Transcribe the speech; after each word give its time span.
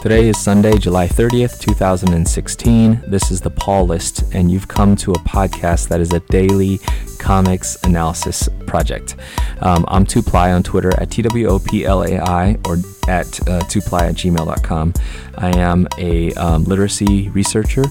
Today 0.00 0.28
is 0.30 0.38
Sunday, 0.38 0.78
July 0.78 1.06
30th, 1.06 1.60
2016. 1.60 3.02
This 3.06 3.30
is 3.30 3.42
the 3.42 3.50
Paul 3.50 3.84
List, 3.84 4.22
and 4.32 4.50
you've 4.50 4.66
come 4.66 4.96
to 4.96 5.10
a 5.10 5.18
podcast 5.18 5.88
that 5.88 6.00
is 6.00 6.14
a 6.14 6.20
daily 6.20 6.78
comics 7.18 7.76
analysis 7.84 8.48
project. 8.66 9.16
Um, 9.60 9.84
I'm 9.88 10.06
Tuplai 10.06 10.56
on 10.56 10.62
Twitter 10.62 10.98
at 10.98 11.10
T-W-O-P-L-A-I 11.10 12.58
or 12.66 12.78
at 13.08 13.48
uh, 13.48 13.56
at 13.56 13.64
gmail.com. 13.70 14.94
I 15.38 15.58
am 15.58 15.88
a 15.98 16.32
um, 16.34 16.64
literacy 16.64 17.28
researcher 17.30 17.84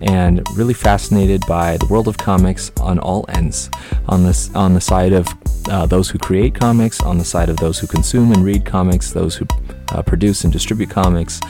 and 0.00 0.46
really 0.54 0.74
fascinated 0.74 1.42
by 1.46 1.76
the 1.76 1.86
world 1.86 2.08
of 2.08 2.18
comics 2.18 2.72
on 2.80 2.98
all 2.98 3.24
ends. 3.28 3.70
On 4.08 4.24
this, 4.24 4.54
on 4.54 4.74
the 4.74 4.80
side 4.80 5.12
of 5.12 5.26
uh, 5.68 5.86
those 5.86 6.08
who 6.08 6.18
create 6.18 6.54
comics, 6.54 7.00
on 7.00 7.18
the 7.18 7.24
side 7.24 7.48
of 7.48 7.56
those 7.56 7.78
who 7.78 7.86
consume 7.86 8.32
and 8.32 8.44
read 8.44 8.64
comics, 8.64 9.12
those 9.12 9.36
who 9.36 9.46
uh, 9.92 10.02
produce 10.02 10.44
and 10.44 10.52
distribute 10.52 10.90
comics, 10.90 11.40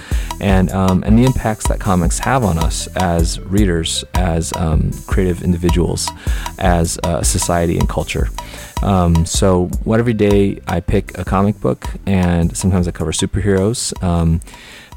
and 0.41 0.71
um, 0.73 1.03
and 1.05 1.19
the 1.19 1.25
impacts 1.25 1.67
that 1.69 1.81
comics 1.81 2.19
have 2.19 2.45
on 2.45 2.59
us 2.59 2.87
as 2.97 3.41
readers, 3.41 4.05
as 4.15 4.53
um, 4.57 4.91
creative 5.07 5.43
individuals, 5.43 6.09
as 6.59 6.99
uh, 7.05 7.23
society 7.23 7.79
and 7.79 7.89
culture. 7.89 8.29
Um, 8.83 9.25
so, 9.27 9.67
what 9.85 10.01
every 10.01 10.13
day 10.13 10.61
I 10.67 10.81
pick 10.81 11.17
a 11.19 11.25
comic 11.25 11.61
book, 11.61 11.87
and 12.07 12.57
sometimes 12.57 12.87
I 12.87 12.91
cover 12.91 13.13
superheroes. 13.13 14.01
Um, 14.03 14.41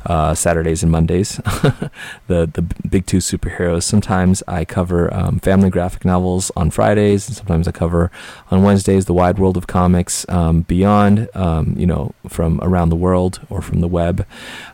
uh, 0.06 0.34
Saturdays 0.34 0.82
and 0.82 0.92
Mondays, 0.92 1.36
the 2.28 2.50
the 2.54 2.62
big 2.90 3.06
two 3.06 3.18
superheroes. 3.18 3.84
Sometimes 3.84 4.42
I 4.48 4.66
cover 4.66 5.14
um, 5.14 5.40
family 5.40 5.70
graphic 5.70 6.06
novels 6.06 6.52
on 6.56 6.72
Fridays, 6.72 7.28
and 7.28 7.36
sometimes 7.36 7.68
I 7.68 7.72
cover 7.72 8.12
on 8.50 8.64
Wednesdays 8.64 9.06
the 9.06 9.14
wide 9.14 9.40
world 9.40 9.58
of 9.58 9.68
comics 9.68 10.26
um, 10.30 10.62
beyond, 10.62 11.28
um, 11.36 11.76
you 11.78 11.86
know, 11.86 12.14
from 12.28 12.60
around 12.62 12.90
the 12.90 12.96
world 12.96 13.42
or 13.50 13.62
from 13.62 13.82
the 13.82 13.88
web. 13.88 14.26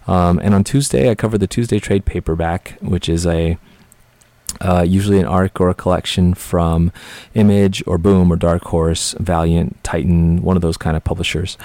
Um, 0.07 0.39
and 0.39 0.53
on 0.53 0.63
Tuesday, 0.63 1.09
I 1.09 1.15
cover 1.15 1.37
the 1.37 1.47
Tuesday 1.47 1.79
trade 1.79 2.05
paperback, 2.05 2.77
which 2.81 3.09
is 3.09 3.25
a 3.25 3.57
uh, 4.61 4.81
usually 4.87 5.19
an 5.19 5.25
arc 5.25 5.59
or 5.59 5.69
a 5.69 5.73
collection 5.73 6.33
from 6.33 6.91
Image 7.33 7.83
or 7.85 7.97
Boom 7.97 8.31
or 8.31 8.35
Dark 8.35 8.63
Horse, 8.63 9.13
Valiant, 9.19 9.81
Titan, 9.83 10.41
one 10.41 10.55
of 10.55 10.61
those 10.61 10.77
kind 10.77 10.95
of 10.95 11.03
publishers. 11.03 11.57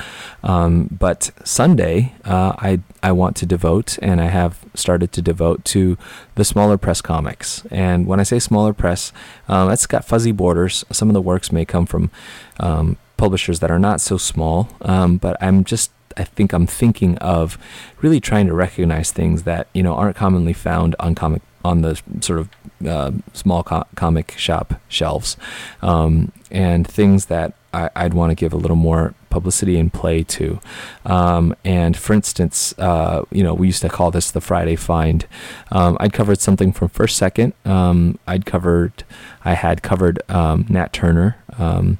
Um, 0.42 0.88
but 0.90 1.30
Sunday, 1.44 2.14
uh, 2.24 2.54
I 2.58 2.80
I 3.02 3.12
want 3.12 3.36
to 3.36 3.46
devote, 3.46 3.98
and 4.02 4.20
I 4.20 4.26
have 4.26 4.58
started 4.74 5.12
to 5.12 5.22
devote 5.22 5.64
to 5.66 5.96
the 6.34 6.44
smaller 6.44 6.76
press 6.76 7.00
comics. 7.00 7.64
And 7.70 8.06
when 8.06 8.20
I 8.20 8.24
say 8.24 8.38
smaller 8.38 8.72
press, 8.72 9.12
um, 9.48 9.70
it's 9.70 9.86
got 9.86 10.04
fuzzy 10.04 10.32
borders. 10.32 10.84
Some 10.90 11.08
of 11.08 11.14
the 11.14 11.22
works 11.22 11.52
may 11.52 11.64
come 11.64 11.86
from 11.86 12.10
um, 12.58 12.96
publishers 13.16 13.60
that 13.60 13.70
are 13.70 13.78
not 13.78 14.00
so 14.00 14.16
small, 14.16 14.68
um, 14.82 15.16
but 15.16 15.36
I'm 15.40 15.64
just 15.64 15.90
I 16.16 16.24
think 16.24 16.52
I'm 16.52 16.66
thinking 16.66 17.16
of 17.18 17.56
really 18.00 18.20
trying 18.20 18.46
to 18.46 18.54
recognize 18.54 19.10
things 19.10 19.44
that 19.44 19.68
you 19.72 19.82
know 19.82 19.94
aren't 19.94 20.16
commonly 20.16 20.52
found 20.52 20.96
on 20.98 21.14
comic 21.14 21.42
on 21.64 21.82
the 21.82 22.00
sort 22.20 22.38
of 22.40 22.48
uh, 22.86 23.12
small 23.32 23.62
co- 23.62 23.86
comic 23.94 24.32
shop 24.36 24.80
shelves, 24.88 25.36
um, 25.82 26.32
and 26.50 26.86
things 26.86 27.26
that 27.26 27.54
I, 27.72 28.04
would 28.04 28.14
want 28.14 28.30
to 28.30 28.34
give 28.34 28.52
a 28.52 28.56
little 28.56 28.76
more 28.76 29.14
publicity 29.28 29.78
and 29.78 29.92
play 29.92 30.22
to. 30.24 30.60
Um, 31.04 31.54
and 31.64 31.96
for 31.96 32.12
instance, 32.12 32.74
uh, 32.78 33.24
you 33.30 33.42
know, 33.42 33.54
we 33.54 33.68
used 33.68 33.82
to 33.82 33.88
call 33.88 34.10
this 34.10 34.30
the 34.30 34.40
Friday 34.40 34.76
Find. 34.76 35.26
Um, 35.70 35.96
I'd 36.00 36.12
covered 36.12 36.40
something 36.40 36.72
from 36.72 36.88
First 36.88 37.16
Second. 37.16 37.52
Um, 37.64 38.18
I'd 38.26 38.44
covered, 38.44 39.04
I 39.44 39.54
had 39.54 39.82
covered 39.82 40.20
um, 40.28 40.66
Nat 40.68 40.92
Turner 40.92 41.36
um, 41.58 41.98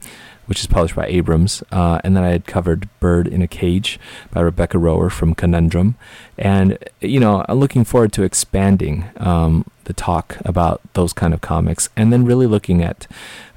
which 0.50 0.58
is 0.58 0.66
published 0.66 0.96
by 0.96 1.06
Abrams. 1.06 1.62
Uh, 1.70 2.00
and 2.02 2.16
then 2.16 2.24
I 2.24 2.30
had 2.30 2.44
covered 2.44 2.88
Bird 2.98 3.28
in 3.28 3.40
a 3.40 3.46
Cage 3.46 4.00
by 4.32 4.40
Rebecca 4.40 4.78
Roher 4.78 5.08
from 5.08 5.32
Conundrum. 5.32 5.94
And, 6.36 6.76
you 7.00 7.20
know, 7.20 7.44
I'm 7.48 7.60
looking 7.60 7.84
forward 7.84 8.12
to 8.14 8.24
expanding 8.24 9.04
um, 9.18 9.64
the 9.84 9.92
talk 9.92 10.38
about 10.44 10.80
those 10.94 11.12
kind 11.12 11.32
of 11.32 11.40
comics 11.40 11.88
and 11.96 12.12
then 12.12 12.24
really 12.24 12.48
looking 12.48 12.82
at 12.82 13.06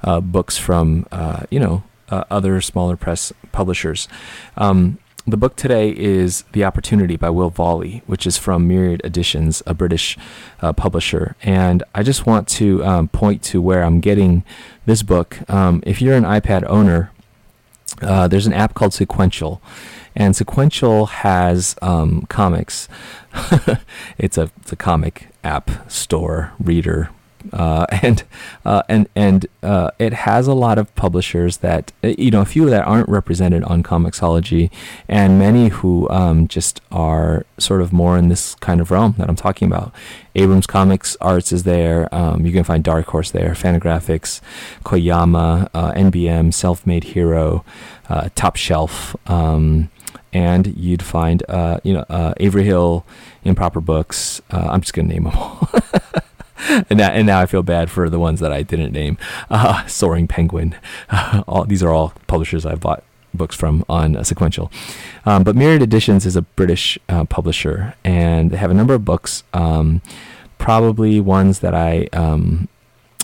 uh, 0.04 0.20
books 0.20 0.56
from, 0.56 1.04
uh, 1.10 1.42
you 1.50 1.58
know, 1.58 1.82
uh, 2.14 2.24
other 2.30 2.60
smaller 2.60 2.96
press 2.96 3.32
publishers. 3.52 4.08
Um, 4.56 4.98
the 5.26 5.36
book 5.38 5.56
today 5.56 5.88
is 5.90 6.44
The 6.52 6.64
Opportunity 6.64 7.16
by 7.16 7.30
Will 7.30 7.48
Volley, 7.50 8.02
which 8.06 8.26
is 8.26 8.36
from 8.36 8.68
Myriad 8.68 9.00
Editions, 9.04 9.62
a 9.66 9.72
British 9.72 10.18
uh, 10.60 10.74
publisher. 10.74 11.34
And 11.42 11.82
I 11.94 12.02
just 12.02 12.26
want 12.26 12.46
to 12.48 12.84
um, 12.84 13.08
point 13.08 13.42
to 13.44 13.62
where 13.62 13.82
I'm 13.82 14.00
getting 14.00 14.44
this 14.84 15.02
book. 15.02 15.38
Um, 15.50 15.82
if 15.86 16.02
you're 16.02 16.14
an 16.14 16.24
iPad 16.24 16.64
owner, 16.68 17.10
uh, 18.02 18.28
there's 18.28 18.46
an 18.46 18.52
app 18.52 18.74
called 18.74 18.92
Sequential. 18.92 19.62
And 20.14 20.36
Sequential 20.36 21.06
has 21.06 21.74
um, 21.80 22.26
comics. 22.28 22.88
it's 24.18 24.36
a 24.36 24.50
it's 24.60 24.72
a 24.72 24.76
comic 24.76 25.28
app 25.42 25.90
store 25.90 26.52
reader 26.60 27.10
uh, 27.52 27.86
and 28.02 28.24
uh, 28.64 28.82
and 28.88 29.08
and 29.14 29.46
uh, 29.62 29.90
it 29.98 30.12
has 30.12 30.46
a 30.46 30.54
lot 30.54 30.78
of 30.78 30.94
publishers 30.94 31.58
that 31.58 31.92
uh, 32.02 32.08
you 32.18 32.30
know 32.30 32.40
a 32.40 32.44
few 32.44 32.68
that 32.70 32.84
aren't 32.86 33.08
represented 33.08 33.62
on 33.64 33.82
Comixology, 33.82 34.70
and 35.08 35.38
many 35.38 35.68
who 35.68 36.08
um, 36.10 36.48
just 36.48 36.80
are 36.90 37.44
sort 37.58 37.80
of 37.80 37.92
more 37.92 38.16
in 38.16 38.28
this 38.28 38.54
kind 38.56 38.80
of 38.80 38.90
realm 38.90 39.14
that 39.18 39.28
I'm 39.28 39.36
talking 39.36 39.66
about. 39.68 39.92
Abrams 40.34 40.66
Comics 40.66 41.16
Arts 41.20 41.52
is 41.52 41.62
there. 41.62 42.12
Um, 42.14 42.44
you 42.44 42.52
can 42.52 42.64
find 42.64 42.82
Dark 42.82 43.06
Horse 43.06 43.30
there, 43.30 43.50
Fantagraphics, 43.50 44.40
Koyama, 44.84 45.68
uh, 45.74 45.92
NBM, 45.92 46.52
Self 46.52 46.86
Made 46.86 47.04
Hero, 47.04 47.64
uh, 48.08 48.28
Top 48.34 48.56
Shelf. 48.56 49.14
Um, 49.30 49.90
and 50.32 50.76
you'd 50.76 51.02
find, 51.02 51.44
you 51.84 51.94
know, 51.94 52.34
Avery 52.38 52.64
Hill, 52.64 53.06
Improper 53.44 53.80
Books. 53.80 54.42
I'm 54.50 54.80
just 54.80 54.92
gonna 54.92 55.06
name 55.06 55.24
them 55.24 55.36
all. 55.36 55.70
and 56.68 56.98
now, 56.98 57.10
and 57.10 57.26
now 57.26 57.40
I 57.40 57.46
feel 57.46 57.62
bad 57.62 57.90
for 57.90 58.08
the 58.08 58.18
ones 58.18 58.40
that 58.40 58.52
I 58.52 58.62
didn't 58.62 58.92
name. 58.92 59.18
Uh, 59.50 59.86
Soaring 59.86 60.26
Penguin. 60.28 60.76
All 61.46 61.64
these 61.64 61.82
are 61.82 61.90
all 61.90 62.12
publishers 62.26 62.64
I've 62.64 62.80
bought 62.80 63.02
books 63.32 63.56
from 63.56 63.84
on 63.88 64.22
Sequential. 64.24 64.70
Um, 65.26 65.42
but 65.42 65.56
Myriad 65.56 65.82
Editions 65.82 66.24
is 66.24 66.36
a 66.36 66.42
British 66.42 66.98
uh, 67.08 67.24
publisher, 67.24 67.94
and 68.04 68.50
they 68.50 68.56
have 68.56 68.70
a 68.70 68.74
number 68.74 68.94
of 68.94 69.04
books. 69.04 69.42
Um, 69.52 70.00
probably 70.58 71.20
ones 71.20 71.58
that 71.60 71.74
I 71.74 72.08
um, 72.12 72.68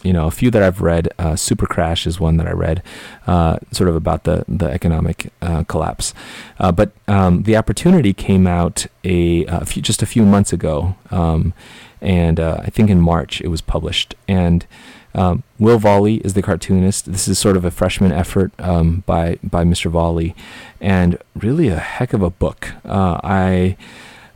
you 0.02 0.12
know, 0.12 0.26
a 0.26 0.30
few 0.30 0.50
that 0.50 0.62
I've 0.62 0.80
read. 0.80 1.08
Uh, 1.18 1.36
Super 1.36 1.66
Crash 1.66 2.06
is 2.06 2.18
one 2.18 2.36
that 2.38 2.46
I 2.46 2.52
read, 2.52 2.82
uh, 3.26 3.58
sort 3.72 3.88
of 3.88 3.96
about 3.96 4.24
the 4.24 4.44
the 4.48 4.66
economic 4.70 5.32
uh, 5.42 5.64
collapse. 5.64 6.14
Uh, 6.58 6.72
but 6.72 6.92
um, 7.08 7.42
the 7.42 7.56
opportunity 7.56 8.12
came 8.12 8.46
out 8.46 8.86
a, 9.04 9.44
a 9.46 9.64
few, 9.64 9.82
just 9.82 10.02
a 10.02 10.06
few 10.06 10.24
months 10.24 10.52
ago, 10.52 10.96
um, 11.10 11.52
and 12.00 12.40
uh, 12.40 12.60
I 12.62 12.70
think 12.70 12.90
in 12.90 13.00
March 13.00 13.40
it 13.40 13.48
was 13.48 13.60
published. 13.60 14.14
And 14.26 14.66
um, 15.14 15.42
Will 15.58 15.78
Volley 15.78 16.16
is 16.16 16.34
the 16.34 16.42
cartoonist. 16.42 17.10
This 17.10 17.26
is 17.26 17.38
sort 17.38 17.56
of 17.56 17.64
a 17.64 17.70
freshman 17.70 18.12
effort 18.12 18.52
um, 18.58 19.02
by 19.06 19.38
by 19.42 19.64
Mr. 19.64 19.90
Volley, 19.90 20.34
and 20.80 21.18
really 21.34 21.68
a 21.68 21.78
heck 21.78 22.12
of 22.12 22.22
a 22.22 22.30
book. 22.30 22.72
Uh, 22.84 23.20
I 23.22 23.76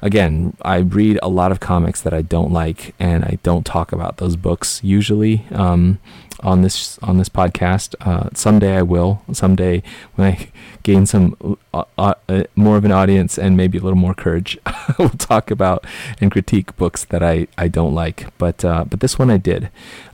again, 0.04 0.56
I 0.62 0.76
read 0.76 1.18
a 1.22 1.28
lot 1.28 1.50
of 1.50 1.58
comics 1.58 2.00
that 2.02 2.14
I 2.14 2.22
don't 2.22 2.52
like, 2.52 2.94
and 3.00 3.24
I 3.24 3.38
don't 3.42 3.66
talk 3.66 3.90
about 3.90 4.18
those 4.18 4.36
books 4.36 4.80
usually. 4.84 5.44
Um, 5.50 5.98
on 6.40 6.60
this 6.60 6.98
on 6.98 7.16
this 7.16 7.28
podcast. 7.30 7.94
Uh, 8.00 8.28
someday 8.34 8.76
I 8.76 8.82
will. 8.82 9.22
Someday 9.32 9.82
when 10.14 10.32
I 10.32 10.48
gain 10.82 11.06
some 11.06 11.58
uh, 11.72 11.84
uh, 11.96 12.14
uh 12.28 12.44
more 12.54 12.76
of 12.76 12.84
an 12.84 12.92
audience 12.92 13.38
and 13.38 13.56
maybe 13.56 13.78
a 13.78 13.80
little 13.80 13.98
more 13.98 14.14
courage, 14.14 14.58
we'll 14.98 15.08
talk 15.10 15.50
about 15.50 15.86
and 16.20 16.30
critique 16.30 16.76
books 16.76 17.04
that 17.06 17.22
I, 17.22 17.46
I 17.56 17.68
don't 17.68 17.94
like. 17.94 18.26
But 18.36 18.64
uh, 18.64 18.84
but 18.84 19.00
this 19.00 19.18
one 19.18 19.30
I 19.30 19.38
did. 19.38 19.70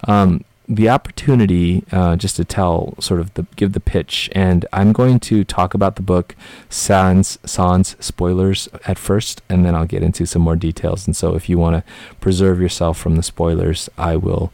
Um, 0.06 0.44
the 0.70 0.88
opportunity 0.88 1.84
uh, 1.90 2.14
just 2.14 2.36
to 2.36 2.44
tell 2.44 2.94
sort 3.00 3.18
of 3.18 3.34
the 3.34 3.44
give 3.56 3.72
the 3.72 3.80
pitch 3.80 4.30
and 4.32 4.64
i'm 4.72 4.92
going 4.92 5.18
to 5.18 5.42
talk 5.42 5.74
about 5.74 5.96
the 5.96 6.02
book 6.02 6.36
sans 6.68 7.38
sans 7.44 7.96
spoilers 7.98 8.68
at 8.86 8.96
first 8.96 9.42
and 9.48 9.66
then 9.66 9.74
i'll 9.74 9.84
get 9.84 10.02
into 10.02 10.24
some 10.24 10.42
more 10.42 10.56
details 10.56 11.06
and 11.06 11.16
so 11.16 11.34
if 11.34 11.48
you 11.48 11.58
want 11.58 11.74
to 11.74 11.92
preserve 12.20 12.60
yourself 12.60 12.96
from 12.96 13.16
the 13.16 13.22
spoilers 13.22 13.90
i 13.98 14.14
will 14.14 14.52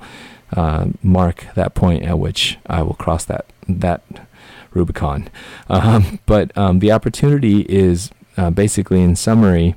uh, 0.52 0.86
mark 1.02 1.46
that 1.54 1.74
point 1.74 2.04
at 2.04 2.19
which 2.19 2.58
I 2.66 2.82
will 2.82 2.94
cross 2.94 3.24
that 3.24 3.46
that 3.69 4.02
Rubicon. 4.72 5.28
Um, 5.69 6.20
but 6.26 6.56
um, 6.56 6.78
the 6.78 6.92
opportunity 6.92 7.62
is 7.62 8.10
uh, 8.36 8.50
basically, 8.50 9.02
in 9.02 9.16
summary, 9.16 9.74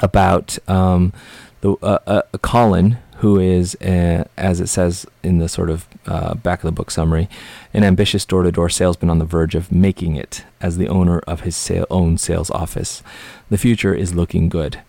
about 0.00 0.58
um, 0.68 1.12
the 1.60 1.72
uh, 1.82 1.98
uh, 2.06 2.22
Colin, 2.42 2.98
who 3.18 3.38
is, 3.38 3.74
as 3.80 4.60
it 4.60 4.66
says 4.68 5.06
in 5.22 5.38
the 5.38 5.48
sort 5.48 5.70
of 5.70 5.86
uh, 6.06 6.34
back 6.34 6.60
of 6.60 6.64
the 6.68 6.72
book 6.72 6.90
summary, 6.90 7.28
an 7.72 7.82
ambitious 7.82 8.24
door-to-door 8.24 8.68
salesman 8.68 9.10
on 9.10 9.18
the 9.18 9.24
verge 9.24 9.54
of 9.54 9.72
making 9.72 10.16
it 10.16 10.44
as 10.60 10.76
the 10.76 10.88
owner 10.88 11.20
of 11.20 11.40
his 11.40 11.56
sale- 11.56 11.86
own 11.90 12.18
sales 12.18 12.50
office. 12.50 13.02
The 13.48 13.58
future 13.58 13.94
is 13.94 14.14
looking 14.14 14.48
good. 14.48 14.80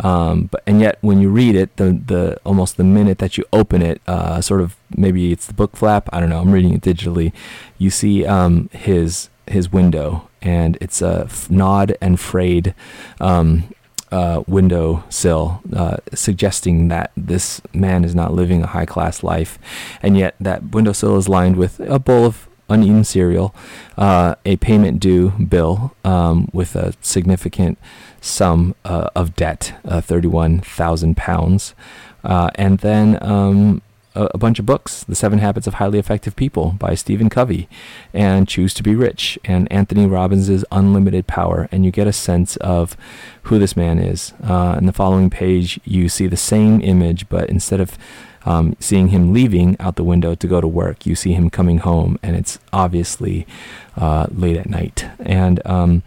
Um, 0.00 0.48
but 0.50 0.62
and 0.66 0.80
yet 0.80 0.98
when 1.02 1.20
you 1.20 1.28
read 1.28 1.54
it, 1.54 1.76
the 1.76 1.92
the 1.92 2.40
almost 2.44 2.76
the 2.76 2.84
minute 2.84 3.18
that 3.18 3.38
you 3.38 3.44
open 3.52 3.80
it, 3.80 4.00
uh, 4.08 4.40
sort 4.40 4.60
of 4.60 4.74
maybe 4.96 5.30
it's 5.30 5.46
the 5.46 5.54
book 5.54 5.76
flap. 5.76 6.08
I 6.12 6.18
don't 6.18 6.30
know. 6.30 6.40
I'm 6.40 6.50
reading 6.50 6.74
it 6.74 6.80
digitally. 6.80 7.32
You 7.78 7.90
see 7.90 8.26
um, 8.26 8.70
his 8.72 9.28
his 9.46 9.70
window, 9.72 10.28
and 10.42 10.76
it's 10.80 11.00
a 11.00 11.26
f- 11.26 11.48
nod 11.48 11.96
and 12.00 12.18
frayed 12.18 12.74
um, 13.20 13.72
uh, 14.14 14.38
windowsill, 14.46 15.42
uh, 15.74 15.96
suggesting 16.14 16.88
that 16.88 17.10
this 17.16 17.60
man 17.72 18.04
is 18.04 18.14
not 18.14 18.32
living 18.32 18.62
a 18.62 18.70
high 18.76 18.86
class 18.86 19.22
life, 19.24 19.58
and 20.04 20.16
yet 20.16 20.34
that 20.38 20.60
windowsill 20.72 21.16
is 21.18 21.28
lined 21.28 21.56
with 21.56 21.80
a 21.80 21.98
bowl 21.98 22.24
of 22.24 22.48
uneaten 22.68 23.04
cereal, 23.04 23.54
uh, 23.98 24.34
a 24.46 24.56
payment 24.56 25.00
due 25.00 25.30
bill 25.30 25.92
um, 26.04 26.48
with 26.52 26.76
a 26.76 26.94
significant 27.00 27.76
sum 28.20 28.74
uh, 28.84 29.10
of 29.14 29.34
debt, 29.34 29.74
uh, 29.84 30.00
thirty-one 30.00 30.60
thousand 30.60 31.16
pounds, 31.16 31.74
uh, 32.22 32.50
and 32.54 32.78
then 32.78 33.18
um, 33.20 33.82
a, 34.14 34.28
a, 34.34 34.38
bunch 34.38 34.58
of 34.58 34.66
books: 34.66 35.04
"The 35.04 35.14
Seven 35.14 35.38
Habits 35.38 35.66
of 35.66 35.74
Highly 35.74 35.98
Effective 35.98 36.36
People" 36.36 36.76
by 36.78 36.94
Stephen 36.94 37.28
Covey, 37.28 37.68
and 38.12 38.48
"Choose 38.48 38.74
to 38.74 38.82
Be 38.82 38.94
Rich" 38.94 39.38
and 39.44 39.70
Anthony 39.72 40.06
Robbins' 40.06 40.64
"Unlimited 40.70 41.26
Power," 41.26 41.68
and 41.72 41.84
you 41.84 41.90
get 41.90 42.06
a 42.06 42.12
sense 42.12 42.56
of 42.56 42.96
who 43.44 43.58
this 43.58 43.76
man 43.76 43.98
is. 43.98 44.32
Uh, 44.42 44.76
in 44.78 44.86
the 44.86 44.92
following 44.92 45.30
page, 45.30 45.80
you 45.84 46.08
see 46.08 46.26
the 46.26 46.36
same 46.36 46.80
image, 46.80 47.28
but 47.28 47.48
instead 47.50 47.80
of 47.80 47.98
um, 48.46 48.76
seeing 48.78 49.08
him 49.08 49.32
leaving 49.32 49.76
out 49.80 49.96
the 49.96 50.04
window 50.04 50.34
to 50.34 50.46
go 50.46 50.60
to 50.60 50.68
work, 50.68 51.06
you 51.06 51.14
see 51.14 51.32
him 51.32 51.50
coming 51.50 51.78
home, 51.78 52.18
and 52.22 52.36
it's 52.36 52.58
obviously 52.72 53.46
uh, 53.96 54.26
late 54.30 54.56
at 54.56 54.68
night. 54.68 55.06
And 55.18 55.64
um, 55.66 56.02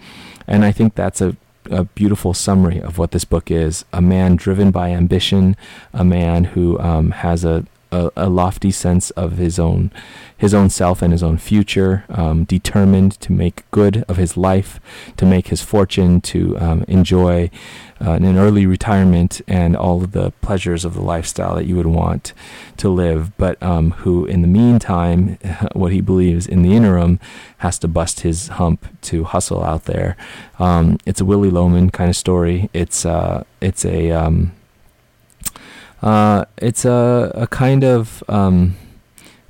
and 0.47 0.63
I 0.63 0.71
think 0.71 0.95
that's 0.95 1.21
a 1.21 1.35
a 1.71 1.83
beautiful 1.83 2.33
summary 2.33 2.81
of 2.81 2.97
what 2.97 3.11
this 3.11 3.25
book 3.25 3.51
is 3.51 3.85
a 3.93 4.01
man 4.01 4.35
driven 4.35 4.71
by 4.71 4.91
ambition, 4.91 5.55
a 5.93 6.03
man 6.03 6.45
who 6.45 6.79
um, 6.79 7.11
has 7.11 7.43
a, 7.43 7.65
a, 7.91 8.11
a, 8.15 8.29
lofty 8.29 8.71
sense 8.71 9.09
of 9.11 9.37
his 9.37 9.59
own 9.59 9.91
his 10.37 10.53
own 10.53 10.69
self 10.69 11.01
and 11.01 11.11
his 11.11 11.23
own 11.23 11.37
future, 11.37 12.05
um, 12.09 12.43
determined 12.43 13.19
to 13.19 13.31
make 13.31 13.69
good 13.71 14.05
of 14.07 14.17
his 14.17 14.37
life, 14.37 14.79
to 15.17 15.25
make 15.25 15.47
his 15.47 15.63
fortune, 15.63 16.21
to 16.21 16.55
um, 16.59 16.85
enjoy 16.87 17.49
uh, 17.99 18.11
an 18.11 18.37
early 18.37 18.67
retirement 18.67 19.41
and 19.47 19.75
all 19.75 20.03
of 20.03 20.11
the 20.11 20.29
pleasures 20.41 20.85
of 20.85 20.93
the 20.93 21.01
lifestyle 21.01 21.55
that 21.55 21.65
you 21.65 21.75
would 21.75 21.87
want 21.87 22.33
to 22.77 22.89
live, 22.89 23.35
but 23.37 23.61
um, 23.63 23.91
who, 23.91 24.25
in 24.25 24.43
the 24.43 24.47
meantime, 24.47 25.39
what 25.73 25.91
he 25.91 26.01
believes 26.01 26.45
in 26.45 26.61
the 26.61 26.75
interim, 26.75 27.19
has 27.57 27.79
to 27.79 27.87
bust 27.87 28.19
his 28.19 28.49
hump 28.49 28.85
to 29.01 29.23
hustle 29.23 29.63
out 29.63 29.85
there. 29.85 30.15
Um, 30.59 30.99
it's 31.05 31.21
a 31.21 31.25
Willy 31.25 31.49
Loman 31.49 31.89
kind 31.89 32.09
of 32.09 32.15
story. 32.15 32.69
It's 32.73 33.05
uh, 33.05 33.43
it's 33.59 33.83
a 33.83 34.11
um, 34.11 34.51
uh, 36.01 36.45
it's 36.57 36.85
a, 36.85 37.31
a 37.35 37.47
kind 37.47 37.83
of 37.83 38.23
um, 38.27 38.75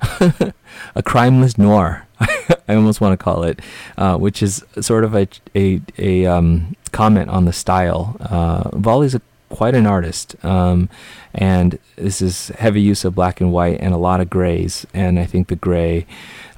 a 0.00 1.02
crimeless 1.02 1.58
noir. 1.58 2.06
I 2.20 2.74
almost 2.74 3.00
want 3.00 3.18
to 3.18 3.22
call 3.22 3.44
it, 3.44 3.60
uh, 3.96 4.16
which 4.16 4.42
is 4.42 4.64
sort 4.80 5.04
of 5.04 5.14
a 5.14 5.28
a, 5.54 5.80
a 5.98 6.26
um, 6.26 6.76
comment 6.92 7.30
on 7.30 7.44
the 7.44 7.52
style. 7.52 8.16
Uh, 8.20 8.70
Volley's 8.76 9.14
a, 9.14 9.22
quite 9.50 9.74
an 9.74 9.86
artist, 9.86 10.36
um, 10.44 10.88
and 11.34 11.78
this 11.96 12.20
is 12.20 12.48
heavy 12.48 12.80
use 12.80 13.04
of 13.04 13.14
black 13.14 13.40
and 13.40 13.52
white 13.52 13.80
and 13.80 13.94
a 13.94 13.98
lot 13.98 14.20
of 14.20 14.28
grays. 14.28 14.86
And 14.92 15.18
I 15.18 15.26
think 15.26 15.48
the 15.48 15.56
gray, 15.56 16.06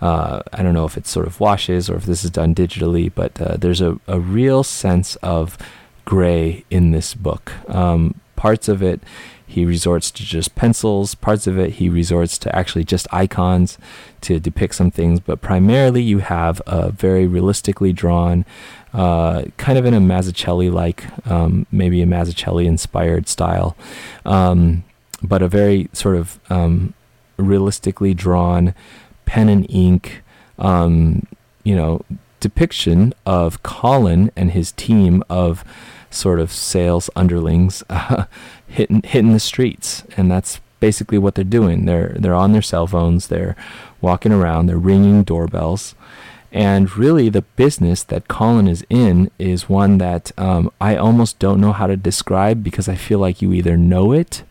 uh, 0.01 0.43
I 0.53 0.63
don't 0.63 0.75
know 0.75 0.87
if 0.87 0.97
it's 0.97 1.11
sort 1.11 1.27
of 1.27 1.41
washes 1.41 1.91
or 1.91 1.97
if 1.97 2.05
this 2.05 2.25
is 2.25 2.31
done 2.31 2.55
digitally, 2.55 3.11
but 3.15 3.41
uh, 3.41 3.57
there's 3.57 3.81
a, 3.81 3.99
a 4.07 4.19
real 4.19 4.63
sense 4.63 5.17
of 5.17 5.59
gray 6.05 6.65
in 6.71 6.91
this 6.91 7.15
book. 7.15 7.53
Um, 7.69 8.15
parts 8.37 8.69
of 8.69 8.83
it 8.83 9.01
he 9.51 9.65
resorts 9.65 10.13
to 10.13 10.25
just 10.25 10.55
pencils, 10.55 11.17
parts 11.17 11.49
of 11.49 11.59
it. 11.59 11.75
He 11.75 11.89
resorts 11.89 12.39
to 12.39 12.55
actually 12.55 12.85
just 12.85 13.09
icons 13.13 13.79
to 14.21 14.39
depict 14.39 14.77
some 14.77 14.93
things, 14.93 15.19
but 15.19 15.41
primarily 15.41 16.03
you 16.03 16.19
have 16.19 16.63
a 16.69 16.91
very 16.93 17.27
realistically 17.27 17.93
drawn, 17.93 18.45
uh, 18.95 19.43
kind 19.57 19.77
of 19.77 19.85
in 19.85 19.93
a 19.93 20.01
Mazzucchelli 20.01 20.73
like, 20.73 21.05
um, 21.29 21.67
maybe 21.73 22.01
a 22.01 22.07
Mazzucchelli 22.07 22.65
inspired 22.65 23.27
style, 23.27 23.77
um, 24.25 24.85
but 25.21 25.43
a 25.43 25.49
very 25.49 25.89
sort 25.93 26.15
of 26.15 26.39
um, 26.49 26.95
realistically 27.37 28.15
drawn 28.15 28.73
pen 29.25 29.49
and 29.49 29.67
ink, 29.69 30.23
um, 30.61 31.27
you 31.65 31.75
know, 31.75 32.05
depiction 32.39 33.13
of 33.27 33.65
Colin 33.65 34.31
and 34.37 34.53
his 34.53 34.71
team 34.73 35.25
of 35.29 35.65
sort 36.11 36.41
of 36.41 36.53
sales 36.53 37.09
underlings 37.17 37.83
uh, 37.91 38.25
hitting 38.67 39.03
hitting 39.03 39.33
the 39.33 39.41
streets, 39.41 40.05
and 40.17 40.31
that's 40.31 40.61
basically 40.81 41.19
what 41.19 41.35
they're 41.35 41.45
doing. 41.45 41.85
They're 41.85 42.17
they're 42.19 42.35
on 42.35 42.53
their 42.53 42.63
cell 42.63 42.87
phones, 42.87 43.29
they're 43.29 43.57
walking 44.01 44.33
around, 44.33 44.67
they're 44.67 44.79
ringing 44.79 45.23
doorbells, 45.23 45.95
and 46.53 46.97
really 46.97 47.29
the 47.29 47.43
business 47.43 48.03
that 48.05 48.29
Colin 48.29 48.67
is 48.67 48.85
in 48.91 49.31
is 49.39 49.69
one 49.69 49.99
that 49.99 50.33
um, 50.37 50.71
I 50.81 50.97
almost 50.97 51.39
don't 51.39 51.61
know 51.61 51.73
how 51.73 51.87
to 51.87 51.97
describe 51.97 52.65
because 52.65 52.89
I 52.89 52.97
feel 52.97 53.19
like 53.19 53.41
you 53.41 53.53
either 53.53 53.77
know 53.77 54.13
it 54.13 54.43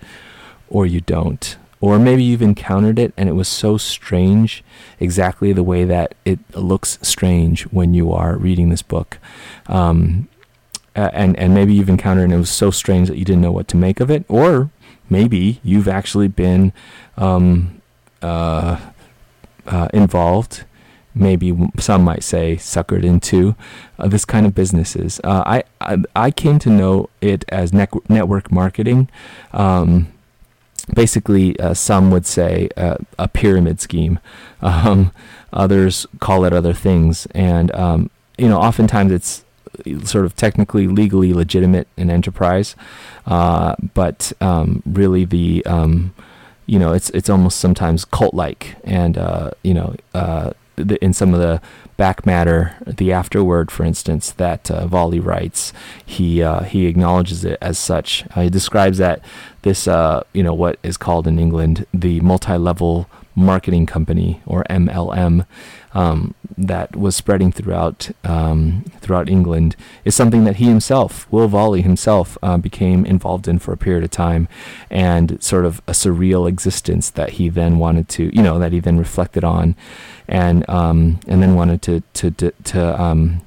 or 0.69 0.85
you 0.85 1.01
don't. 1.01 1.57
Or 1.81 1.97
maybe 1.97 2.23
you've 2.23 2.41
encountered 2.41 2.99
it 2.99 3.13
and 3.15 3.29
it 3.29 3.33
was 3.33 3.47
so 3.47 3.77
strange, 3.77 4.63
exactly 4.99 5.53
the 5.53 5.63
way 5.63 5.85
that 5.85 6.13
it 6.25 6.39
looks 6.53 6.99
strange 7.01 7.63
when 7.63 7.93
you 7.93 8.11
are 8.11 8.35
reading 8.35 8.69
this 8.69 8.81
book. 8.81 9.17
Um, 9.67 10.27
uh, 10.95 11.09
and 11.13 11.37
and 11.37 11.53
maybe 11.53 11.73
you've 11.73 11.89
encountered 11.89 12.23
and 12.25 12.33
it 12.33 12.37
was 12.37 12.49
so 12.49 12.71
strange 12.71 13.07
that 13.07 13.17
you 13.17 13.25
didn't 13.25 13.41
know 13.41 13.51
what 13.51 13.67
to 13.69 13.77
make 13.77 13.99
of 13.99 14.09
it, 14.09 14.25
or 14.27 14.69
maybe 15.09 15.59
you've 15.63 15.87
actually 15.87 16.27
been 16.27 16.73
um, 17.17 17.81
uh, 18.21 18.79
uh, 19.67 19.87
involved. 19.93 20.63
Maybe 21.15 21.57
some 21.79 22.03
might 22.03 22.23
say 22.23 22.55
suckered 22.55 23.03
into 23.03 23.55
uh, 23.97 24.07
this 24.07 24.25
kind 24.25 24.45
of 24.45 24.53
businesses. 24.55 25.19
Uh, 25.23 25.43
I, 25.45 25.63
I, 25.81 25.97
I 26.15 26.31
came 26.31 26.59
to 26.59 26.69
know 26.69 27.09
it 27.19 27.43
as 27.49 27.73
ne- 27.73 27.87
network 28.07 28.51
marketing. 28.51 29.09
Um, 29.51 30.13
basically, 30.93 31.59
uh, 31.59 31.73
some 31.73 32.11
would 32.11 32.25
say 32.25 32.69
a 32.77 33.27
pyramid 33.27 33.81
scheme. 33.81 34.19
Um, 34.61 35.11
others 35.51 36.05
call 36.19 36.45
it 36.45 36.53
other 36.53 36.73
things, 36.73 37.25
and 37.31 37.73
um, 37.75 38.11
you 38.37 38.47
know, 38.47 38.59
oftentimes 38.59 39.11
it's 39.11 39.43
sort 40.03 40.25
of 40.25 40.35
technically 40.35 40.87
legally 40.87 41.33
legitimate 41.33 41.87
an 41.97 42.09
enterprise, 42.09 42.75
uh, 43.25 43.75
but 43.93 44.33
um, 44.41 44.83
really 44.85 45.25
the 45.25 45.65
um, 45.65 46.13
you 46.65 46.79
know 46.79 46.93
it's 46.93 47.09
it's 47.11 47.29
almost 47.29 47.59
sometimes 47.59 48.05
cult 48.05 48.33
like, 48.33 48.75
and 48.83 49.17
uh, 49.17 49.51
you 49.63 49.73
know 49.73 49.95
uh, 50.13 50.51
the, 50.75 51.03
in 51.03 51.13
some 51.13 51.33
of 51.33 51.39
the 51.39 51.61
back 51.97 52.25
matter, 52.25 52.75
the 52.87 53.11
afterword, 53.11 53.69
for 53.71 53.83
instance, 53.83 54.31
that 54.31 54.71
uh, 54.71 54.87
Volley 54.87 55.19
writes, 55.19 55.73
he 56.05 56.41
uh, 56.41 56.63
he 56.63 56.85
acknowledges 56.85 57.43
it 57.43 57.57
as 57.61 57.77
such. 57.77 58.25
Uh, 58.35 58.43
he 58.43 58.49
describes 58.49 58.97
that 58.99 59.21
this 59.63 59.87
uh, 59.87 60.23
you 60.33 60.43
know 60.43 60.53
what 60.53 60.79
is 60.83 60.97
called 60.97 61.27
in 61.27 61.37
England 61.37 61.85
the 61.93 62.19
multi-level 62.21 63.09
marketing 63.39 63.85
company 63.85 64.41
or 64.45 64.63
MLM 64.69 65.45
um, 65.93 66.35
that 66.57 66.95
was 66.95 67.15
spreading 67.15 67.51
throughout 67.51 68.11
um, 68.23 68.85
throughout 69.01 69.29
England 69.29 69.75
is 70.05 70.13
something 70.13 70.43
that 70.43 70.57
he 70.57 70.65
himself, 70.65 71.31
Will 71.31 71.47
Volley 71.47 71.81
himself, 71.81 72.37
uh, 72.43 72.57
became 72.57 73.05
involved 73.05 73.47
in 73.47 73.59
for 73.59 73.73
a 73.73 73.77
period 73.77 74.03
of 74.03 74.11
time, 74.11 74.47
and 74.89 75.41
sort 75.41 75.65
of 75.65 75.81
a 75.87 75.93
surreal 75.93 76.47
existence 76.47 77.09
that 77.11 77.31
he 77.31 77.49
then 77.49 77.79
wanted 77.79 78.07
to, 78.09 78.35
you 78.35 78.43
know, 78.43 78.59
that 78.59 78.71
he 78.71 78.79
then 78.79 78.97
reflected 78.97 79.43
on, 79.43 79.75
and 80.27 80.69
um, 80.69 81.19
and 81.27 81.41
then 81.41 81.55
wanted 81.55 81.81
to 81.83 82.03
to 82.13 82.31
to, 82.31 82.51
to 82.65 83.01
um, 83.01 83.41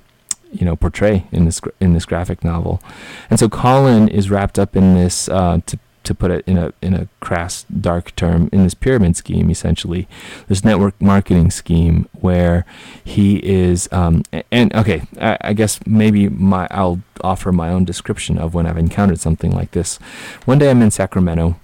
you 0.51 0.65
know 0.67 0.75
portray 0.75 1.27
in 1.31 1.45
this 1.45 1.61
in 1.81 1.95
this 1.95 2.05
graphic 2.05 2.43
novel, 2.43 2.83
and 3.31 3.39
so 3.39 3.49
Colin 3.49 4.09
is 4.09 4.31
wrapped 4.31 4.59
up 4.59 4.75
in 4.75 4.95
this 4.95 5.29
uh, 5.29 5.61
to 5.67 5.79
to 6.05 6.15
put 6.15 6.31
it 6.31 6.45
in 6.47 6.59
a 6.59 6.73
in 6.83 6.95
a 6.95 7.09
crass 7.21 7.65
dark 7.65 8.15
term 8.17 8.49
in 8.53 8.63
this 8.63 8.75
pyramid 8.75 9.17
scheme 9.17 9.51
essentially 9.51 10.09
this 10.49 10.65
network 10.65 11.01
marketing 11.01 11.51
scheme 11.51 12.09
where 12.21 12.65
he 13.05 13.37
is 13.45 13.89
um, 13.93 14.23
and 14.51 14.75
okay 14.75 15.03
I, 15.21 15.39
I, 15.41 15.53
guess 15.53 15.79
maybe 15.87 16.29
my 16.29 16.67
I'll 16.71 17.03
offer 17.23 17.53
my 17.53 17.71
own 17.71 17.85
description 17.85 18.39
of 18.39 18.55
when 18.55 18.67
I've 18.67 18.79
encountered 18.79 19.21
something 19.21 19.53
like 19.53 19.73
this. 19.73 19.97
One 20.45 20.59
day 20.59 20.71
I'm 20.71 20.83
in 20.83 20.91
Sacramento 20.91 21.59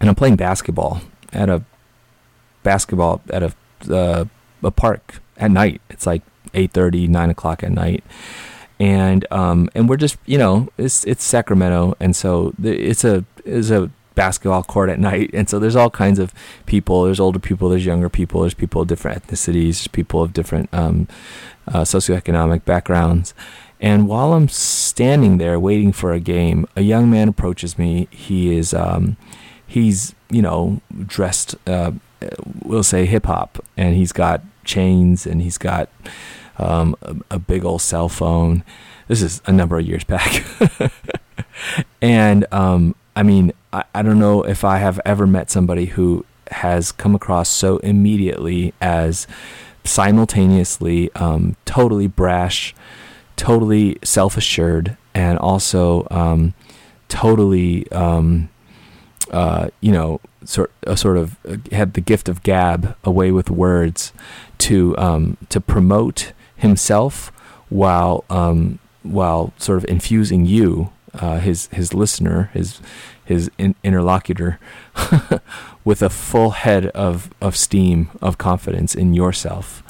and 0.00 0.08
I'm 0.08 0.14
playing 0.14 0.36
basketball 0.36 1.00
at 1.32 1.48
a 1.48 1.62
basketball 2.62 3.20
at 3.30 3.42
a 3.42 3.54
uh, 3.92 4.24
a 4.62 4.70
park 4.70 5.20
at 5.36 5.50
night. 5.50 5.80
It's 5.90 6.06
like 6.06 6.22
8:30 6.54 7.08
9 7.08 7.30
o'clock 7.30 7.62
at 7.62 7.72
night. 7.72 8.04
And 8.80 9.26
um, 9.30 9.70
and 9.74 9.88
we're 9.88 9.96
just 9.96 10.16
you 10.26 10.38
know 10.38 10.68
it's 10.76 11.04
it's 11.04 11.22
Sacramento, 11.22 11.96
and 12.00 12.16
so 12.16 12.52
it's 12.62 13.04
a 13.04 13.24
is 13.44 13.70
a 13.70 13.90
basketball 14.14 14.62
court 14.62 14.90
at 14.90 14.98
night, 14.98 15.30
and 15.32 15.48
so 15.48 15.58
there's 15.58 15.76
all 15.76 15.90
kinds 15.90 16.18
of 16.18 16.32
people. 16.66 17.04
There's 17.04 17.20
older 17.20 17.38
people, 17.38 17.68
there's 17.68 17.86
younger 17.86 18.08
people, 18.08 18.42
there's 18.42 18.54
people 18.54 18.82
of 18.82 18.88
different 18.88 19.26
ethnicities, 19.26 19.90
people 19.90 20.22
of 20.22 20.32
different 20.32 20.68
um, 20.72 21.08
uh, 21.68 21.82
socioeconomic 21.82 22.64
backgrounds. 22.64 23.34
And 23.80 24.06
while 24.06 24.32
I'm 24.32 24.48
standing 24.48 25.38
there 25.38 25.58
waiting 25.58 25.92
for 25.92 26.12
a 26.12 26.20
game, 26.20 26.66
a 26.76 26.82
young 26.82 27.10
man 27.10 27.28
approaches 27.28 27.76
me. 27.76 28.06
He 28.10 28.56
is 28.56 28.72
um, 28.72 29.16
he's 29.66 30.14
you 30.30 30.42
know 30.42 30.80
dressed, 31.06 31.56
uh, 31.66 31.92
we'll 32.62 32.84
say 32.84 33.06
hip 33.06 33.26
hop, 33.26 33.64
and 33.76 33.96
he's 33.96 34.12
got 34.12 34.42
chains 34.64 35.26
and 35.26 35.42
he's 35.42 35.58
got 35.58 35.88
um, 36.58 36.94
a, 37.02 37.16
a, 37.32 37.38
big 37.40 37.64
old 37.64 37.82
cell 37.82 38.08
phone. 38.08 38.62
This 39.08 39.22
is 39.22 39.42
a 39.46 39.52
number 39.52 39.78
of 39.78 39.86
years 39.86 40.04
back. 40.04 40.44
and 42.02 42.46
um, 42.52 42.94
I 43.14 43.22
mean, 43.22 43.52
I, 43.72 43.84
I 43.94 44.02
don't 44.02 44.18
know 44.18 44.42
if 44.42 44.64
I 44.64 44.78
have 44.78 45.00
ever 45.04 45.26
met 45.26 45.50
somebody 45.50 45.86
who 45.86 46.24
has 46.50 46.92
come 46.92 47.14
across 47.14 47.48
so 47.48 47.78
immediately 47.78 48.74
as 48.80 49.26
simultaneously 49.84 51.12
um, 51.14 51.56
totally 51.64 52.06
brash, 52.06 52.74
totally 53.36 53.98
self 54.02 54.36
assured, 54.36 54.96
and 55.14 55.38
also 55.38 56.06
um, 56.10 56.54
totally, 57.08 57.90
um, 57.92 58.48
uh, 59.30 59.68
you 59.80 59.92
know, 59.92 60.20
sort 60.44 60.70
a 60.86 60.96
sort 60.96 61.16
of 61.16 61.36
uh, 61.46 61.56
had 61.72 61.94
the 61.94 62.00
gift 62.00 62.28
of 62.28 62.42
gab, 62.42 62.96
away 63.04 63.30
with 63.30 63.50
words, 63.50 64.12
to 64.58 64.96
um, 64.98 65.36
to 65.48 65.60
promote 65.60 66.32
himself 66.56 67.32
while 67.68 68.24
um, 68.30 68.78
while 69.02 69.52
sort 69.58 69.78
of 69.78 69.84
infusing 69.86 70.46
you, 70.46 70.90
uh, 71.14 71.38
his 71.38 71.68
his 71.68 71.94
listener, 71.94 72.50
his 72.54 72.80
his 73.24 73.50
in- 73.58 73.74
interlocutor, 73.82 74.58
with 75.84 76.02
a 76.02 76.10
full 76.10 76.50
head 76.50 76.86
of 76.88 77.30
of 77.40 77.56
steam 77.56 78.10
of 78.20 78.38
confidence 78.38 78.94
in 78.94 79.14
yourself, 79.14 79.82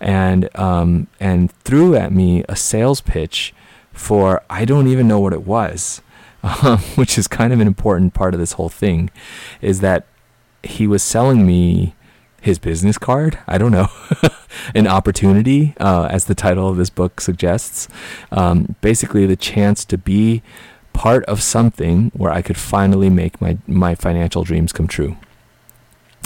and 0.00 0.48
um, 0.58 1.08
and 1.20 1.52
threw 1.64 1.94
at 1.94 2.12
me 2.12 2.44
a 2.48 2.56
sales 2.56 3.00
pitch 3.00 3.54
for 3.92 4.42
I 4.48 4.64
don't 4.64 4.88
even 4.88 5.08
know 5.08 5.20
what 5.20 5.32
it 5.32 5.46
was, 5.46 6.00
um, 6.42 6.78
which 6.94 7.18
is 7.18 7.28
kind 7.28 7.52
of 7.52 7.60
an 7.60 7.66
important 7.66 8.14
part 8.14 8.34
of 8.34 8.40
this 8.40 8.52
whole 8.52 8.68
thing, 8.68 9.10
is 9.60 9.80
that 9.80 10.06
he 10.62 10.86
was 10.86 11.02
selling 11.02 11.46
me 11.46 11.94
his 12.42 12.58
business 12.58 12.98
card. 12.98 13.38
I 13.46 13.56
don't 13.56 13.72
know. 13.72 13.88
An 14.74 14.86
opportunity, 14.86 15.74
uh, 15.80 16.08
as 16.10 16.26
the 16.26 16.34
title 16.34 16.68
of 16.68 16.76
this 16.76 16.90
book 16.90 17.20
suggests. 17.20 17.88
Um, 18.30 18.74
basically, 18.80 19.24
the 19.26 19.36
chance 19.36 19.84
to 19.86 19.96
be 19.96 20.42
part 20.92 21.24
of 21.24 21.40
something 21.42 22.10
where 22.14 22.32
I 22.32 22.42
could 22.42 22.58
finally 22.58 23.08
make 23.08 23.40
my, 23.40 23.58
my 23.66 23.94
financial 23.94 24.44
dreams 24.44 24.72
come 24.72 24.88
true. 24.88 25.16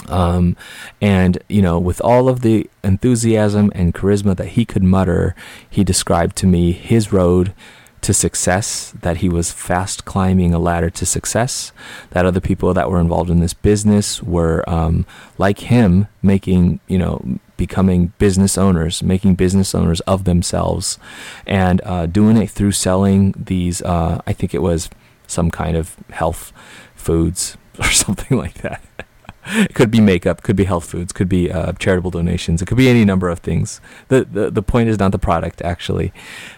Um, 0.09 0.57
and, 1.01 1.37
you 1.47 1.61
know, 1.61 1.79
with 1.79 2.01
all 2.01 2.29
of 2.29 2.41
the 2.41 2.69
enthusiasm 2.83 3.71
and 3.75 3.93
charisma 3.93 4.35
that 4.37 4.49
he 4.49 4.65
could 4.65 4.83
mutter, 4.83 5.35
he 5.69 5.83
described 5.83 6.35
to 6.37 6.47
me 6.47 6.71
his 6.71 7.13
road 7.13 7.53
to 8.01 8.13
success, 8.13 8.93
that 9.01 9.17
he 9.17 9.29
was 9.29 9.51
fast 9.51 10.05
climbing 10.05 10.53
a 10.53 10.59
ladder 10.59 10.89
to 10.89 11.05
success, 11.05 11.71
that 12.11 12.25
other 12.25 12.39
people 12.39 12.73
that 12.73 12.89
were 12.89 12.99
involved 12.99 13.29
in 13.29 13.39
this 13.39 13.53
business 13.53 14.21
were 14.21 14.67
um, 14.69 15.05
like 15.37 15.59
him, 15.59 16.07
making, 16.21 16.79
you 16.87 16.97
know, 16.97 17.39
becoming 17.57 18.13
business 18.19 18.57
owners, 18.57 19.01
making 19.01 19.35
business 19.35 19.73
owners 19.73 19.99
of 20.01 20.23
themselves, 20.23 20.99
and 21.45 21.81
uh, 21.83 22.05
doing 22.05 22.37
it 22.37 22.49
through 22.49 22.71
selling 22.71 23.33
these, 23.37 23.81
uh, 23.81 24.21
I 24.27 24.33
think 24.33 24.53
it 24.53 24.61
was 24.61 24.89
some 25.25 25.51
kind 25.51 25.75
of 25.75 25.95
health 26.11 26.53
foods 26.95 27.57
or 27.79 27.89
something 27.91 28.37
like 28.37 28.55
that 28.55 28.81
it 29.47 29.73
could 29.73 29.91
be 29.91 29.99
makeup, 29.99 30.41
could 30.43 30.55
be 30.55 30.65
health 30.65 30.85
foods, 30.89 31.11
could 31.13 31.29
be 31.29 31.51
uh, 31.51 31.73
charitable 31.73 32.11
donations. 32.11 32.61
It 32.61 32.65
could 32.65 32.77
be 32.77 32.89
any 32.89 33.05
number 33.05 33.29
of 33.29 33.39
things. 33.39 33.81
The, 34.07 34.25
the 34.25 34.49
the 34.49 34.63
point 34.63 34.89
is 34.89 34.99
not 34.99 35.11
the 35.11 35.19
product 35.19 35.61
actually. 35.61 36.13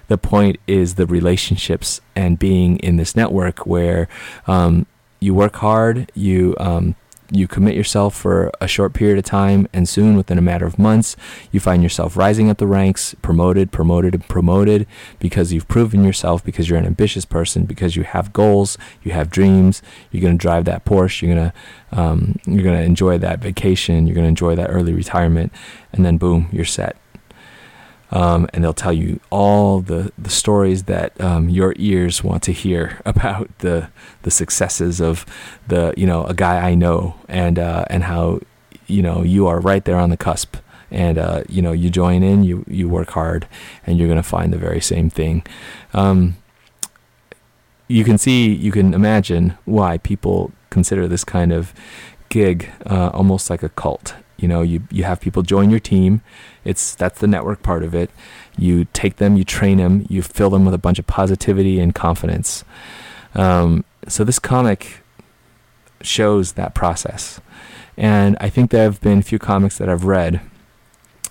The 0.07 0.17
point 0.17 0.57
is 0.67 0.95
the 0.95 1.05
relationships 1.05 2.01
and 2.15 2.37
being 2.39 2.77
in 2.79 2.97
this 2.97 3.15
network 3.15 3.65
where 3.65 4.07
um, 4.47 4.85
you 5.19 5.33
work 5.33 5.57
hard, 5.57 6.11
you 6.15 6.55
um, 6.59 6.95
you 7.31 7.47
commit 7.47 7.75
yourself 7.75 8.15
for 8.15 8.51
a 8.59 8.67
short 8.67 8.93
period 8.93 9.17
of 9.17 9.25
time, 9.25 9.67
and 9.73 9.87
soon, 9.87 10.15
within 10.15 10.37
a 10.37 10.41
matter 10.41 10.65
of 10.65 10.79
months, 10.79 11.15
you 11.51 11.59
find 11.59 11.83
yourself 11.83 12.17
rising 12.17 12.49
up 12.49 12.57
the 12.57 12.67
ranks, 12.67 13.15
promoted, 13.21 13.71
promoted, 13.71 14.13
and 14.13 14.27
promoted 14.27 14.87
because 15.19 15.53
you've 15.53 15.67
proven 15.67 16.03
yourself, 16.03 16.43
because 16.43 16.69
you're 16.69 16.79
an 16.79 16.85
ambitious 16.85 17.25
person, 17.25 17.65
because 17.65 17.95
you 17.95 18.03
have 18.03 18.33
goals, 18.33 18.77
you 19.03 19.11
have 19.11 19.29
dreams. 19.29 19.81
You're 20.11 20.21
going 20.21 20.37
to 20.37 20.41
drive 20.41 20.65
that 20.65 20.85
Porsche. 20.85 21.21
You're 21.21 21.35
going 21.35 21.51
to 21.51 21.53
um, 21.91 22.35
you're 22.45 22.63
going 22.63 22.77
to 22.77 22.83
enjoy 22.83 23.17
that 23.17 23.39
vacation. 23.39 24.05
You're 24.05 24.15
going 24.15 24.25
to 24.25 24.29
enjoy 24.29 24.55
that 24.55 24.69
early 24.69 24.93
retirement, 24.93 25.51
and 25.91 26.05
then 26.05 26.17
boom, 26.17 26.49
you're 26.51 26.65
set 26.65 26.97
um, 28.11 28.47
and 28.53 28.63
they'll 28.63 28.73
tell 28.73 28.93
you 28.93 29.19
all 29.29 29.81
the, 29.81 30.11
the 30.17 30.29
stories 30.29 30.83
that 30.83 31.19
um, 31.21 31.49
your 31.49 31.73
ears 31.77 32.23
want 32.23 32.43
to 32.43 32.51
hear 32.51 33.01
about 33.05 33.55
the 33.59 33.89
the 34.23 34.31
successes 34.31 34.99
of 34.99 35.25
the 35.67 35.93
you 35.97 36.05
know 36.05 36.25
a 36.25 36.33
guy 36.33 36.69
I 36.69 36.75
know 36.75 37.15
and 37.27 37.59
uh, 37.59 37.85
and 37.89 38.03
how 38.03 38.41
you 38.87 39.01
know 39.01 39.23
you 39.23 39.47
are 39.47 39.59
right 39.59 39.83
there 39.85 39.97
on 39.97 40.09
the 40.09 40.17
cusp 40.17 40.57
and 40.91 41.17
uh, 41.17 41.43
you 41.47 41.61
know 41.61 41.71
you 41.71 41.89
join 41.89 42.23
in 42.23 42.43
you 42.43 42.65
you 42.67 42.89
work 42.89 43.11
hard 43.11 43.47
and 43.85 43.97
you're 43.97 44.13
to 44.13 44.23
find 44.23 44.51
the 44.51 44.57
very 44.57 44.81
same 44.81 45.09
thing 45.09 45.43
um, 45.93 46.35
you 47.87 48.03
can 48.03 48.17
see 48.17 48.51
you 48.51 48.71
can 48.71 48.93
imagine 48.93 49.57
why 49.65 49.97
people 49.99 50.51
consider 50.69 51.07
this 51.07 51.23
kind 51.23 51.51
of 51.51 51.73
gig 52.29 52.69
uh, 52.85 53.09
almost 53.13 53.49
like 53.49 53.63
a 53.63 53.69
cult 53.69 54.15
you 54.39 54.47
know, 54.47 54.61
you 54.61 54.83
you 54.89 55.03
have 55.03 55.19
people 55.19 55.43
join 55.43 55.69
your 55.69 55.79
team. 55.79 56.21
It's 56.69 56.93
that's 56.93 57.19
the 57.19 57.27
network 57.27 57.63
part 57.63 57.83
of 57.83 57.95
it. 57.95 58.11
You 58.57 58.85
take 58.93 59.15
them, 59.15 59.35
you 59.35 59.43
train 59.43 59.77
them, 59.77 60.05
you 60.07 60.21
fill 60.21 60.51
them 60.51 60.65
with 60.65 60.73
a 60.73 60.77
bunch 60.77 60.99
of 60.99 61.07
positivity 61.07 61.79
and 61.79 61.95
confidence. 61.95 62.63
Um, 63.33 63.83
so 64.07 64.23
this 64.23 64.37
comic 64.37 65.01
shows 66.01 66.53
that 66.53 66.75
process, 66.75 67.41
and 67.97 68.37
I 68.39 68.49
think 68.49 68.69
there 68.69 68.83
have 68.83 69.01
been 69.01 69.19
a 69.19 69.23
few 69.23 69.39
comics 69.39 69.77
that 69.79 69.89
I've 69.89 70.05
read 70.05 70.41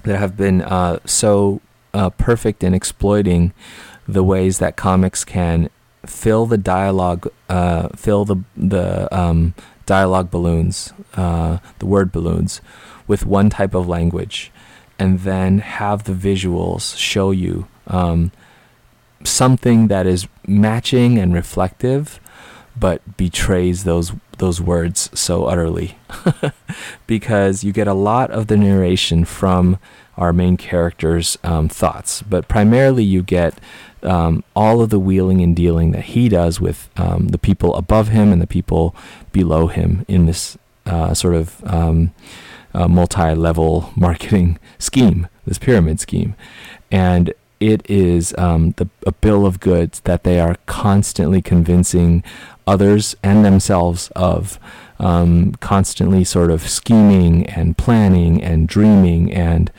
that 0.03 0.19
have 0.19 0.37
been 0.37 0.63
uh, 0.63 0.99
so 1.05 1.61
uh, 1.95 2.11
perfect 2.11 2.65
in 2.65 2.75
exploiting 2.75 3.53
the 4.07 4.25
ways 4.25 4.59
that 4.59 4.77
comics 4.77 5.25
can 5.25 5.71
fill 6.05 6.47
the 6.47 6.59
dialogue, 6.59 7.31
uh, 7.49 7.89
fill 7.95 8.25
the 8.25 8.43
the 8.57 9.09
um, 9.17 9.55
dialogue 9.87 10.31
balloons, 10.31 10.93
uh, 11.15 11.59
the 11.79 11.87
word 11.87 12.11
balloons, 12.11 12.61
with 13.07 13.25
one 13.25 13.51
type 13.51 13.75
of 13.75 13.87
language 13.87 14.51
and 14.99 15.21
then 15.21 15.59
have 15.59 16.05
the 16.05 16.13
visuals 16.13 16.97
show 16.97 17.31
you 17.31 17.69
um, 17.87 18.33
something 19.25 19.89
that 19.89 20.07
is 20.07 20.29
matching 20.47 21.19
and 21.19 21.35
reflective 21.35 22.21
but 22.77 23.17
betrays 23.17 23.85
those 23.85 24.13
those 24.39 24.61
words 24.61 25.11
so 25.19 25.47
utterly. 25.47 25.99
Because 27.09 27.65
you 27.65 27.73
get 27.73 27.89
a 27.89 27.95
lot 27.95 28.31
of 28.31 28.47
the 28.47 28.57
narration 28.57 29.25
from 29.25 29.79
our 30.17 30.33
main 30.33 30.57
character's 30.57 31.39
um, 31.43 31.69
thoughts 31.69 32.23
but 32.23 32.49
primarily 32.49 33.03
you 33.05 33.23
get 33.23 33.59
um, 34.03 34.45
all 34.55 34.81
of 34.81 34.91
the 34.91 34.99
wheeling 34.99 35.41
and 35.41 35.57
dealing 35.57 35.93
that 35.93 36.05
he 36.05 36.29
does 36.29 36.61
with 36.61 36.89
um, 36.97 37.29
the 37.29 37.39
people 37.39 37.75
above 37.75 38.09
him 38.09 38.33
and 38.33 38.43
the 38.43 38.47
people 38.47 38.95
below 39.33 39.69
him 39.69 40.05
in 40.09 40.27
this 40.27 40.59
uh, 40.87 41.15
sort 41.15 41.35
of 41.35 41.65
um, 41.65 42.13
uh, 42.75 42.89
multi-level 42.89 43.91
marketing 43.97 44.59
scheme, 44.79 45.29
this 45.47 45.59
pyramid 45.59 46.01
scheme, 46.01 46.35
and 46.91 47.33
it 47.61 47.89
is 47.91 48.35
um, 48.39 48.73
the 48.77 48.89
a 49.07 49.13
bill 49.13 49.45
of 49.45 49.61
goods 49.61 50.01
that 50.01 50.23
they 50.23 50.39
are 50.39 50.57
constantly 50.67 51.43
convincing 51.43 52.23
others 52.67 53.17
and 53.23 53.45
themselves 53.45 54.11
of, 54.15 54.61
um, 55.01 55.53
constantly 55.61 56.23
sort 56.23 56.51
of 56.51 56.69
scheming 56.69 57.47
and 57.47 57.77
planning 57.77 58.43
and 58.43 58.69
dreaming 58.69 59.33
and. 59.33 59.71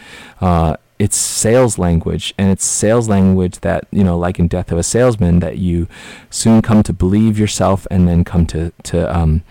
Uh, 0.42 0.76
it's 0.98 1.16
sales 1.16 1.80
language 1.80 2.34
and 2.38 2.52
it's 2.52 2.66
sales 2.66 3.08
language 3.08 3.62
that 3.62 3.88
you 3.90 4.04
know 4.04 4.18
like 4.18 4.38
in 4.38 4.50
death 4.50 4.70
of 4.70 4.78
a 4.78 4.84
salesman 4.84 5.40
that 5.40 5.58
you 5.58 5.88
soon 6.30 6.62
come 6.62 6.84
to 6.84 6.92
believe 6.92 7.40
yourself 7.40 7.88
and 7.90 8.06
then 8.06 8.26
come 8.26 8.46
to 8.46 8.74
to 8.84 9.18
um, 9.18 9.42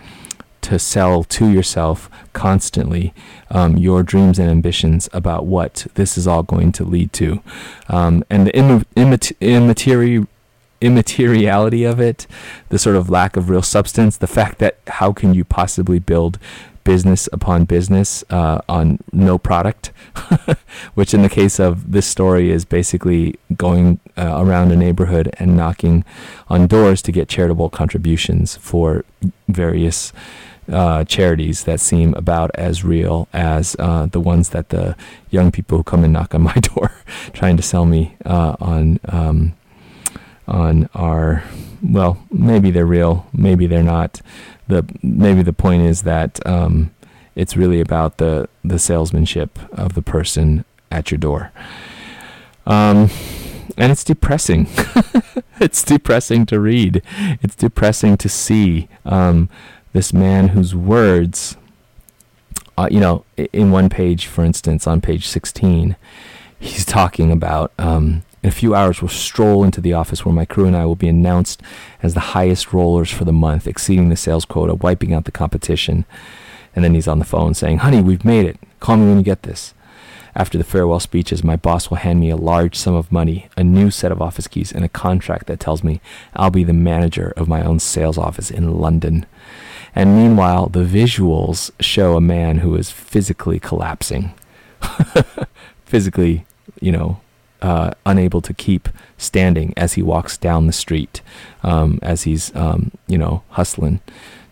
to 0.61 0.79
sell 0.79 1.23
to 1.23 1.49
yourself 1.49 2.09
constantly 2.33 3.13
um, 3.49 3.77
your 3.77 4.03
dreams 4.03 4.39
and 4.39 4.49
ambitions 4.49 5.09
about 5.13 5.45
what 5.45 5.87
this 5.95 6.17
is 6.17 6.27
all 6.27 6.43
going 6.43 6.71
to 6.73 6.83
lead 6.83 7.13
to. 7.13 7.41
Um, 7.87 8.23
and 8.29 8.47
the 8.47 8.55
Im- 8.55 8.85
immateri- 8.95 10.27
immateriality 10.81 11.83
of 11.83 11.99
it, 11.99 12.27
the 12.69 12.79
sort 12.79 12.95
of 12.95 13.09
lack 13.09 13.35
of 13.35 13.49
real 13.49 13.61
substance, 13.61 14.17
the 14.17 14.27
fact 14.27 14.59
that 14.59 14.77
how 14.87 15.11
can 15.11 15.33
you 15.33 15.43
possibly 15.43 15.99
build 15.99 16.39
business 16.83 17.29
upon 17.31 17.65
business 17.65 18.23
uh, 18.31 18.61
on 18.67 18.97
no 19.11 19.37
product, 19.37 19.91
which 20.95 21.13
in 21.13 21.21
the 21.21 21.29
case 21.29 21.59
of 21.59 21.91
this 21.91 22.07
story 22.07 22.49
is 22.49 22.65
basically 22.65 23.35
going 23.55 23.99
uh, 24.17 24.43
around 24.43 24.71
a 24.71 24.75
neighborhood 24.75 25.29
and 25.37 25.55
knocking 25.55 26.03
on 26.47 26.65
doors 26.65 27.01
to 27.03 27.11
get 27.11 27.27
charitable 27.29 27.69
contributions 27.69 28.55
for 28.55 29.05
various 29.47 30.11
uh, 30.71 31.03
charities 31.05 31.63
that 31.63 31.79
seem 31.79 32.13
about 32.13 32.51
as 32.55 32.83
real 32.83 33.27
as 33.33 33.75
uh, 33.79 34.05
the 34.07 34.19
ones 34.19 34.49
that 34.49 34.69
the 34.69 34.95
young 35.29 35.51
people 35.51 35.77
who 35.77 35.83
come 35.83 36.03
and 36.03 36.13
knock 36.13 36.33
on 36.35 36.41
my 36.41 36.53
door 36.75 36.91
trying 37.33 37.57
to 37.57 37.63
sell 37.63 37.85
me 37.85 38.15
uh, 38.25 38.55
on 38.59 38.99
um, 39.09 39.53
on 40.47 40.89
our 40.95 41.43
well 41.81 42.17
maybe 42.31 42.71
they're 42.71 42.85
real 42.85 43.27
maybe 43.33 43.67
they're 43.67 43.83
not. 43.83 44.21
The 44.67 44.85
maybe 45.01 45.41
the 45.41 45.53
point 45.53 45.83
is 45.83 46.03
that 46.03 46.45
um, 46.45 46.91
it's 47.35 47.57
really 47.57 47.81
about 47.81 48.17
the 48.17 48.47
the 48.63 48.79
salesmanship 48.79 49.57
of 49.71 49.93
the 49.93 50.01
person 50.01 50.65
at 50.91 51.11
your 51.11 51.17
door. 51.17 51.51
Um, 52.67 53.09
and 53.77 53.91
it's 53.91 54.03
depressing. 54.03 54.67
It's 55.59 55.83
depressing 55.83 56.45
to 56.47 56.59
read. 56.59 57.01
It's 57.41 57.55
depressing 57.55 58.17
to 58.17 58.29
see. 58.29 58.87
Um, 59.05 59.49
this 59.93 60.13
man 60.13 60.49
whose 60.49 60.75
words, 60.75 61.57
uh, 62.77 62.87
you 62.91 62.99
know, 62.99 63.25
in 63.37 63.71
one 63.71 63.89
page, 63.89 64.27
for 64.27 64.43
instance, 64.43 64.87
on 64.87 65.01
page 65.01 65.27
16, 65.27 65.95
he's 66.59 66.85
talking 66.85 67.31
about 67.31 67.71
um, 67.77 68.23
in 68.41 68.49
a 68.49 68.53
few 68.53 68.73
hours, 68.73 69.01
we'll 69.01 69.09
stroll 69.09 69.63
into 69.63 69.81
the 69.81 69.93
office 69.93 70.23
where 70.23 70.33
my 70.33 70.45
crew 70.45 70.65
and 70.65 70.75
I 70.75 70.85
will 70.85 70.95
be 70.95 71.09
announced 71.09 71.61
as 72.01 72.13
the 72.13 72.19
highest 72.21 72.71
rollers 72.71 73.11
for 73.11 73.25
the 73.25 73.33
month, 73.33 73.67
exceeding 73.67 74.09
the 74.09 74.15
sales 74.15 74.45
quota, 74.45 74.75
wiping 74.75 75.13
out 75.13 75.25
the 75.25 75.31
competition. 75.31 76.05
And 76.73 76.85
then 76.85 76.93
he's 76.93 77.07
on 77.07 77.19
the 77.19 77.25
phone 77.25 77.53
saying, 77.53 77.79
Honey, 77.79 78.01
we've 78.01 78.23
made 78.23 78.45
it. 78.45 78.57
Call 78.79 78.95
me 78.95 79.07
when 79.07 79.17
you 79.17 79.23
get 79.23 79.43
this. 79.43 79.73
After 80.35 80.57
the 80.57 80.63
farewell 80.63 81.01
speeches, 81.01 81.43
my 81.43 81.57
boss 81.57 81.89
will 81.89 81.97
hand 81.97 82.21
me 82.21 82.29
a 82.29 82.37
large 82.37 82.75
sum 82.77 82.95
of 82.95 83.11
money, 83.11 83.49
a 83.57 83.63
new 83.63 83.91
set 83.91 84.11
of 84.11 84.21
office 84.21 84.47
keys, 84.47 84.71
and 84.71 84.85
a 84.85 84.89
contract 84.89 85.47
that 85.47 85.59
tells 85.59 85.83
me 85.83 85.99
I'll 86.33 86.51
be 86.51 86.63
the 86.63 86.71
manager 86.71 87.33
of 87.35 87.49
my 87.49 87.61
own 87.61 87.79
sales 87.79 88.17
office 88.17 88.49
in 88.49 88.79
London. 88.79 89.25
And 89.95 90.15
meanwhile, 90.15 90.67
the 90.67 90.83
visuals 90.83 91.71
show 91.79 92.15
a 92.15 92.21
man 92.21 92.59
who 92.59 92.75
is 92.75 92.91
physically 92.91 93.59
collapsing. 93.59 94.33
physically, 95.85 96.45
you 96.79 96.91
know, 96.91 97.19
uh, 97.61 97.91
unable 98.05 98.41
to 98.41 98.53
keep 98.53 98.87
standing 99.17 99.73
as 99.75 99.93
he 99.93 100.01
walks 100.01 100.37
down 100.37 100.67
the 100.67 100.73
street, 100.73 101.21
um, 101.63 101.99
as 102.01 102.23
he's, 102.23 102.55
um, 102.55 102.91
you 103.07 103.17
know, 103.17 103.43
hustling 103.49 103.99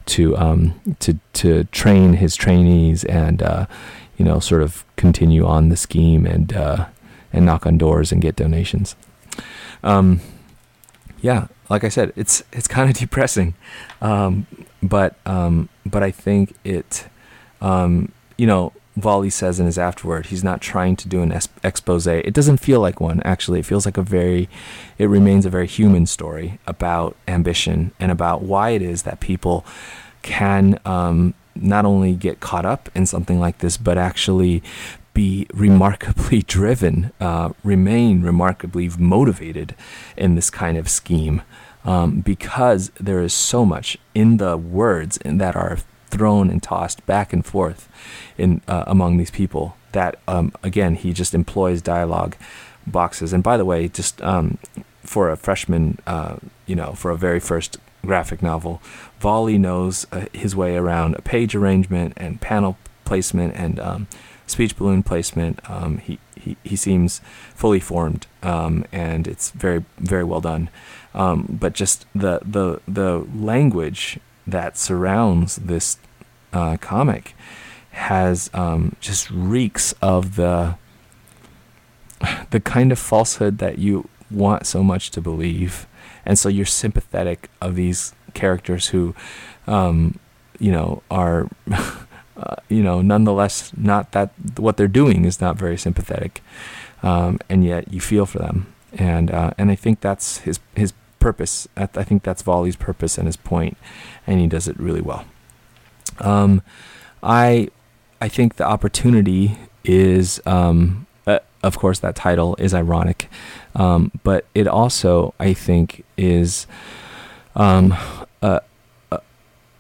to 0.08 0.36
um, 0.38 0.80
to 1.00 1.20
to 1.34 1.66
train 1.66 2.14
his 2.14 2.36
trainees 2.36 3.04
and 3.04 3.44
uh, 3.44 3.68
you 4.18 4.26
know 4.26 4.40
sort 4.40 4.64
of 4.64 4.84
continue 4.96 5.46
on 5.46 5.70
the 5.70 5.78
scheme 5.78 6.26
and 6.26 6.54
uh, 6.54 6.88
and 7.32 7.46
knock 7.46 7.66
on 7.66 7.78
doors 7.78 8.12
and 8.12 8.22
get 8.22 8.36
donations. 8.36 8.96
Um, 9.84 10.22
yeah, 11.22 11.48
like 11.70 11.84
I 11.84 11.90
said, 11.90 12.14
it's 12.16 12.44
it's 12.52 12.68
kind 12.68 12.90
of 12.90 12.98
depressing, 12.98 13.54
um, 14.02 14.48
but 14.88 15.16
um, 15.26 15.70
but 15.86 16.04
I 16.04 16.12
think 16.12 16.56
it, 16.64 17.08
um, 17.62 18.12
you 18.38 18.48
know, 18.48 18.74
Volley 18.98 19.30
says 19.30 19.60
in 19.60 19.68
his 19.68 19.78
afterword, 19.78 20.28
he's 20.28 20.44
not 20.44 20.60
trying 20.60 20.96
to 20.98 21.08
do 21.08 21.22
an 21.22 21.32
es- 21.32 21.50
expose. 21.64 22.08
It 22.08 22.34
doesn't 22.34 22.58
feel 22.58 22.80
like 22.80 23.00
one, 23.00 23.22
actually. 23.24 23.60
It 23.60 23.66
feels 23.66 23.86
like 23.86 23.98
a 23.98 24.02
very, 24.02 24.50
it 24.98 25.06
remains 25.06 25.46
a 25.46 25.52
very 25.52 25.68
human 25.68 26.08
story 26.08 26.60
about 26.66 27.16
ambition 27.28 27.92
and 28.00 28.12
about 28.12 28.42
why 28.42 28.72
it 28.72 28.82
is 28.82 29.04
that 29.04 29.20
people 29.20 29.66
can 30.24 30.80
um, 30.84 31.36
not 31.56 31.86
only 31.86 32.14
get 32.14 32.40
caught 32.40 32.66
up 32.66 32.90
in 32.96 33.06
something 33.06 33.40
like 33.40 33.60
this, 33.60 33.78
but 33.78 33.98
actually 33.98 34.64
be 35.14 35.48
remarkably 35.54 36.42
driven, 36.42 37.12
uh, 37.20 37.50
remain 37.64 38.24
remarkably 38.24 38.90
motivated 38.98 39.76
in 40.16 40.36
this 40.36 40.50
kind 40.50 40.78
of 40.78 40.90
scheme. 40.90 41.44
Um, 41.88 42.20
because 42.20 42.92
there 43.00 43.22
is 43.22 43.34
so 43.34 43.66
much 43.66 43.98
in 44.14 44.38
the 44.38 44.58
words 44.58 45.18
that 45.24 45.56
are 45.56 45.78
thrown 46.10 46.50
and 46.50 46.62
tossed 46.62 47.06
back 47.06 47.32
and 47.32 47.46
forth 47.46 47.88
in 48.38 48.62
uh, 48.68 48.84
among 48.88 49.18
these 49.18 49.32
people 49.32 49.78
that 49.94 50.20
um, 50.28 50.52
again 50.64 50.96
he 50.96 51.14
just 51.14 51.34
employs 51.34 51.82
dialogue 51.82 52.36
boxes 52.86 53.34
and 53.34 53.42
by 53.42 53.56
the 53.58 53.66
way 53.66 53.88
just 53.88 54.22
um, 54.22 54.58
for 55.04 55.30
a 55.30 55.38
freshman 55.38 55.98
uh, 56.06 56.36
you 56.66 56.76
know 56.76 56.94
for 56.94 57.12
a 57.12 57.18
very 57.18 57.40
first 57.40 57.78
graphic 58.06 58.42
novel 58.42 58.82
volley 59.20 59.58
knows 59.58 60.06
uh, 60.12 60.26
his 60.34 60.56
way 60.56 60.76
around 60.76 61.16
a 61.16 61.22
page 61.22 61.56
arrangement 61.56 62.14
and 62.18 62.42
panel 62.42 62.78
placement 63.06 63.54
and 63.56 63.80
um, 63.80 64.08
speech 64.48 64.76
balloon 64.78 65.04
placement. 65.04 65.60
Um, 65.70 66.00
he, 66.00 66.20
he, 66.36 66.58
he 66.64 66.76
seems 66.76 67.22
fully 67.54 67.80
formed, 67.80 68.26
um, 68.42 68.86
and 68.92 69.28
it's 69.28 69.52
very 69.52 69.84
very 69.98 70.24
well 70.24 70.42
done. 70.42 70.70
Um, 71.18 71.58
but 71.60 71.74
just 71.74 72.06
the 72.14 72.40
the 72.46 72.80
the 72.88 73.26
language 73.36 74.20
that 74.46 74.78
surrounds 74.78 75.56
this 75.58 75.98
uh, 76.54 76.78
comic 76.78 77.36
has 77.92 78.52
um, 78.54 78.96
just 79.02 79.30
reeks 79.32 79.94
of 80.02 80.36
the 80.36 80.76
the 82.52 82.60
kind 82.60 82.92
of 82.92 83.00
falsehood 83.00 83.58
that 83.58 83.80
you 83.80 84.08
want 84.30 84.68
so 84.68 84.84
much 84.84 85.10
to 85.12 85.20
believe, 85.20 85.88
and 86.24 86.38
so 86.38 86.50
you're 86.50 86.66
sympathetic 86.68 87.50
of 87.60 87.76
these 87.76 88.14
characters 88.36 88.90
who, 88.90 89.16
um, 89.66 90.20
you 90.60 90.72
know, 90.72 91.02
are. 91.10 91.50
uh, 92.38 92.56
you 92.70 92.84
know, 92.84 93.02
nonetheless, 93.02 93.72
not 93.76 94.12
that 94.12 94.30
what 94.58 94.78
they're 94.78 94.88
doing 94.88 95.26
is 95.26 95.42
not 95.42 95.58
very 95.58 95.76
sympathetic, 95.76 96.44
um, 97.02 97.40
and 97.50 97.66
yet 97.66 97.92
you 97.92 98.00
feel 98.00 98.28
for 98.28 98.38
them, 98.38 98.72
and 98.94 99.32
uh, 99.32 99.50
and 99.58 99.72
I 99.72 99.76
think 99.76 100.02
that's 100.02 100.40
his 100.40 100.60
his 100.76 100.94
purpose. 101.20 101.68
I 101.76 101.86
think 101.86 102.24
that's 102.24 102.42
Volley's 102.42 102.76
purpose 102.76 103.18
and 103.18 103.28
his 103.28 103.38
point, 103.38 103.78
and 104.26 104.40
he 104.40 104.48
does 104.48 104.68
it 104.68 104.80
really 104.80 105.02
well. 105.02 105.26
Um, 106.20 106.62
I 107.22 107.70
I 108.22 108.28
think 108.28 108.56
the 108.56 108.64
opportunity 108.66 109.58
is, 109.84 110.42
um, 110.46 111.06
uh, 111.26 111.40
of 111.64 111.78
course, 111.78 112.00
that 112.00 112.16
title 112.16 112.56
is 112.60 112.74
ironic, 112.74 113.30
um, 113.76 114.12
but 114.24 114.46
it 114.56 114.68
also 114.68 115.34
I 115.40 115.54
think 115.54 116.04
is 116.18 116.68
um, 117.56 117.96
a, 118.42 118.62
a 119.12 119.22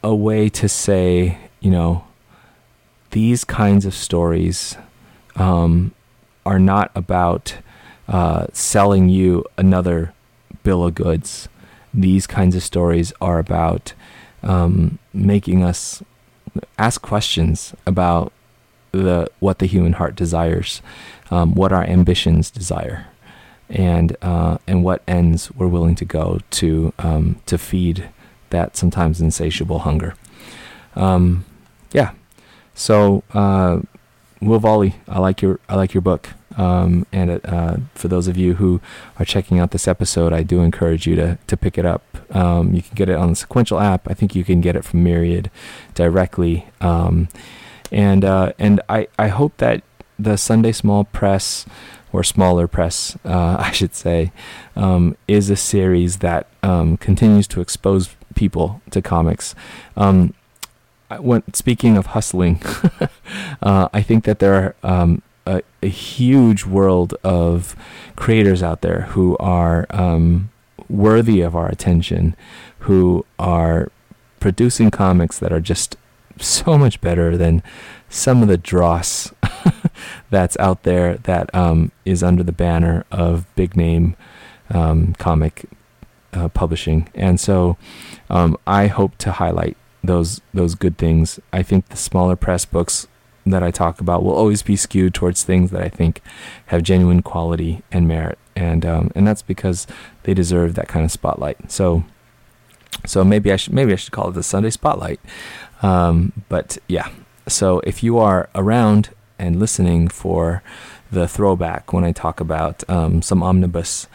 a 0.03 0.15
way 0.15 0.49
to 0.49 0.69
say, 0.69 1.37
you 1.59 1.71
know, 1.71 2.05
these 3.11 3.43
kinds 3.43 3.85
of 3.85 3.93
stories 3.93 4.77
um, 5.35 5.93
are 6.45 6.59
not 6.59 6.91
about 6.95 7.57
uh, 8.07 8.47
selling 8.53 9.09
you 9.09 9.43
another 9.57 10.13
bill 10.67 10.83
of 10.83 10.95
goods. 10.95 11.47
These 11.93 12.27
kinds 12.27 12.53
of 12.53 12.61
stories 12.61 13.13
are 13.21 13.39
about 13.39 13.93
um, 14.43 14.99
making 15.13 15.63
us 15.63 16.03
ask 16.77 17.01
questions 17.01 17.73
about 17.85 18.33
the 18.91 19.29
what 19.39 19.59
the 19.59 19.65
human 19.65 19.93
heart 19.93 20.13
desires, 20.17 20.81
um, 21.31 21.55
what 21.55 21.71
our 21.71 21.85
ambitions 21.85 22.51
desire, 22.51 23.07
and 23.69 24.17
uh, 24.21 24.57
and 24.67 24.83
what 24.83 25.01
ends 25.07 25.49
we're 25.55 25.73
willing 25.77 25.95
to 25.95 26.05
go 26.05 26.41
to 26.59 26.93
um, 26.99 27.39
to 27.45 27.57
feed 27.57 28.09
that 28.49 28.75
sometimes 28.75 29.21
insatiable 29.21 29.79
hunger. 29.79 30.15
Um, 30.95 31.45
yeah, 31.93 32.11
so, 32.77 33.23
uh, 33.33 33.79
Will 34.41 34.59
Volley, 34.59 34.95
I 35.07 35.19
like 35.19 35.41
your 35.41 35.59
I 35.67 35.75
like 35.75 35.93
your 35.93 36.01
book. 36.01 36.29
Um, 36.57 37.05
and 37.11 37.39
uh, 37.45 37.77
for 37.93 38.07
those 38.07 38.27
of 38.27 38.35
you 38.35 38.55
who 38.55 38.81
are 39.19 39.25
checking 39.25 39.59
out 39.59 39.69
this 39.71 39.87
episode, 39.87 40.33
I 40.33 40.41
do 40.41 40.61
encourage 40.61 41.05
you 41.05 41.15
to 41.15 41.37
to 41.47 41.57
pick 41.57 41.77
it 41.77 41.85
up. 41.85 42.03
Um, 42.35 42.73
you 42.73 42.81
can 42.81 42.95
get 42.95 43.09
it 43.09 43.15
on 43.15 43.29
the 43.29 43.35
Sequential 43.35 43.79
app. 43.79 44.09
I 44.09 44.13
think 44.13 44.35
you 44.35 44.43
can 44.43 44.61
get 44.61 44.75
it 44.75 44.83
from 44.83 45.03
Myriad 45.03 45.49
directly. 45.93 46.67
Um, 46.81 47.29
and 47.91 48.25
uh, 48.25 48.53
and 48.59 48.81
I, 48.89 49.07
I 49.17 49.27
hope 49.27 49.57
that 49.57 49.83
the 50.19 50.37
Sunday 50.37 50.71
Small 50.71 51.05
Press 51.05 51.65
or 52.13 52.23
smaller 52.23 52.67
press, 52.67 53.17
uh, 53.25 53.57
I 53.59 53.71
should 53.71 53.95
say, 53.95 54.31
um, 54.75 55.15
is 55.27 55.49
a 55.49 55.55
series 55.55 56.17
that 56.17 56.47
um, 56.63 56.97
continues 56.97 57.47
to 57.49 57.61
expose 57.61 58.15
people 58.35 58.81
to 58.91 59.01
comics. 59.01 59.55
Um, 59.95 60.33
when 61.19 61.43
speaking 61.53 61.97
of 61.97 62.07
hustling, 62.07 62.61
uh, 63.61 63.89
I 63.93 64.01
think 64.01 64.25
that 64.25 64.39
there 64.39 64.75
are 64.83 65.01
um, 65.01 65.21
a, 65.45 65.61
a, 65.81 65.87
huge 65.87 66.65
world 66.65 67.13
of 67.23 67.75
creators 68.15 68.61
out 68.61 68.81
there 68.81 69.01
who 69.01 69.37
are 69.37 69.85
um, 69.89 70.49
worthy 70.89 71.41
of 71.41 71.55
our 71.55 71.69
attention, 71.69 72.35
who 72.79 73.25
are 73.39 73.91
producing 74.39 74.91
comics 74.91 75.39
that 75.39 75.53
are 75.53 75.61
just 75.61 75.95
so 76.39 76.77
much 76.77 77.01
better 77.01 77.37
than 77.37 77.63
some 78.09 78.41
of 78.41 78.47
the 78.47 78.57
dross 78.57 79.33
that's 80.29 80.57
out 80.57 80.83
there 80.83 81.17
that 81.17 81.53
um, 81.55 81.91
is 82.05 82.21
under 82.21 82.43
the 82.43 82.51
banner 82.51 83.05
of 83.11 83.45
big 83.55 83.75
name 83.75 84.15
um, 84.69 85.13
comic 85.13 85.65
uh, 86.33 86.47
publishing. 86.49 87.09
And 87.15 87.39
so 87.39 87.77
um, 88.29 88.57
I 88.67 88.87
hope 88.87 89.17
to 89.19 89.33
highlight 89.33 89.77
those 90.07 90.41
those 90.53 90.75
good 90.75 90.97
things. 90.97 91.39
I 91.53 91.63
think 91.63 91.89
the 91.89 91.97
smaller 91.97 92.35
press 92.35 92.65
books 92.65 93.07
that 93.45 93.63
I 93.63 93.71
talk 93.71 94.01
about 94.01 94.23
will 94.23 94.33
always 94.33 94.61
be 94.61 94.75
skewed 94.75 95.13
towards 95.13 95.43
things 95.43 95.71
that 95.71 95.81
I 95.81 95.89
think 95.89 96.21
have 96.67 96.83
genuine 96.83 97.21
quality 97.21 97.81
and 97.91 98.07
merit, 98.07 98.37
and 98.55 98.85
um, 98.85 99.11
and 99.15 99.27
that's 99.27 99.41
because 99.41 99.87
they 100.23 100.33
deserve 100.33 100.75
that 100.75 100.87
kind 100.87 101.05
of 101.05 101.11
spotlight. 101.11 101.71
So 101.71 102.03
so 103.05 103.23
maybe 103.23 103.51
I 103.51 103.55
should 103.55 103.73
maybe 103.73 103.93
I 103.93 103.95
should 103.95 104.11
call 104.11 104.29
it 104.29 104.33
the 104.33 104.43
Sunday 104.43 104.69
Spotlight. 104.69 105.19
Um, 105.81 106.33
but 106.49 106.77
yeah, 106.87 107.09
so 107.47 107.79
if 107.81 108.03
you 108.03 108.17
are 108.17 108.49
around 108.55 109.09
and 109.37 109.59
listening 109.59 110.07
for 110.07 110.63
the 111.11 111.27
throwback 111.27 111.93
when 111.93 112.03
I 112.03 112.11
talk 112.11 112.39
about 112.39 112.83
um, 112.89 113.21
some 113.21 113.43
omnibus 113.43 114.07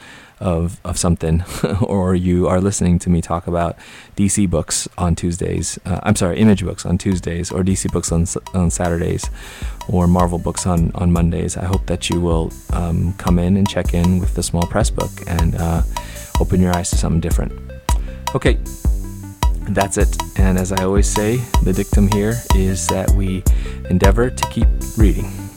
of, 0.43 0.81
of 0.85 0.99
something, 0.99 1.45
or 1.81 2.15
you 2.15 2.49
are 2.49 2.61
listening 2.61 2.99
to 2.99 3.11
me 3.11 3.23
talk 3.23 3.47
about 3.47 3.77
DC 4.17 4.51
books 4.51 4.89
on 4.99 5.15
Tuesdays, 5.15 5.79
uh, 5.87 6.01
I'm 6.03 6.17
sorry, 6.17 6.39
Image 6.39 6.65
books 6.65 6.85
on 6.85 6.99
Tuesdays, 6.99 7.51
or 7.53 7.63
DC 7.63 7.91
books 7.93 8.11
on, 8.13 8.27
on 8.53 8.71
Saturdays, 8.71 9.31
or 9.89 10.07
Marvel 10.07 10.39
books 10.39 10.67
on, 10.67 10.91
on 10.95 11.13
Mondays, 11.13 11.57
I 11.57 11.65
hope 11.65 11.87
that 11.87 12.11
you 12.11 12.21
will 12.21 12.53
um, 12.73 13.13
come 13.15 13.39
in 13.39 13.57
and 13.57 13.69
check 13.69 13.95
in 13.95 14.19
with 14.19 14.35
the 14.35 14.43
small 14.43 14.67
press 14.67 14.91
book 14.91 15.11
and 15.29 15.55
uh, 15.55 15.83
open 16.41 16.61
your 16.61 16.75
eyes 16.77 16.91
to 16.91 16.97
something 16.97 17.21
different. 17.21 17.53
Okay, 18.35 18.59
that's 19.71 19.97
it. 19.97 20.17
And 20.39 20.59
as 20.59 20.73
I 20.73 20.85
always 20.85 21.07
say, 21.07 21.37
the 21.63 21.73
dictum 21.73 22.09
here 22.09 22.35
is 22.55 22.87
that 22.89 23.11
we 23.13 23.45
endeavor 23.89 24.31
to 24.31 24.49
keep 24.49 24.69
reading. 24.97 25.52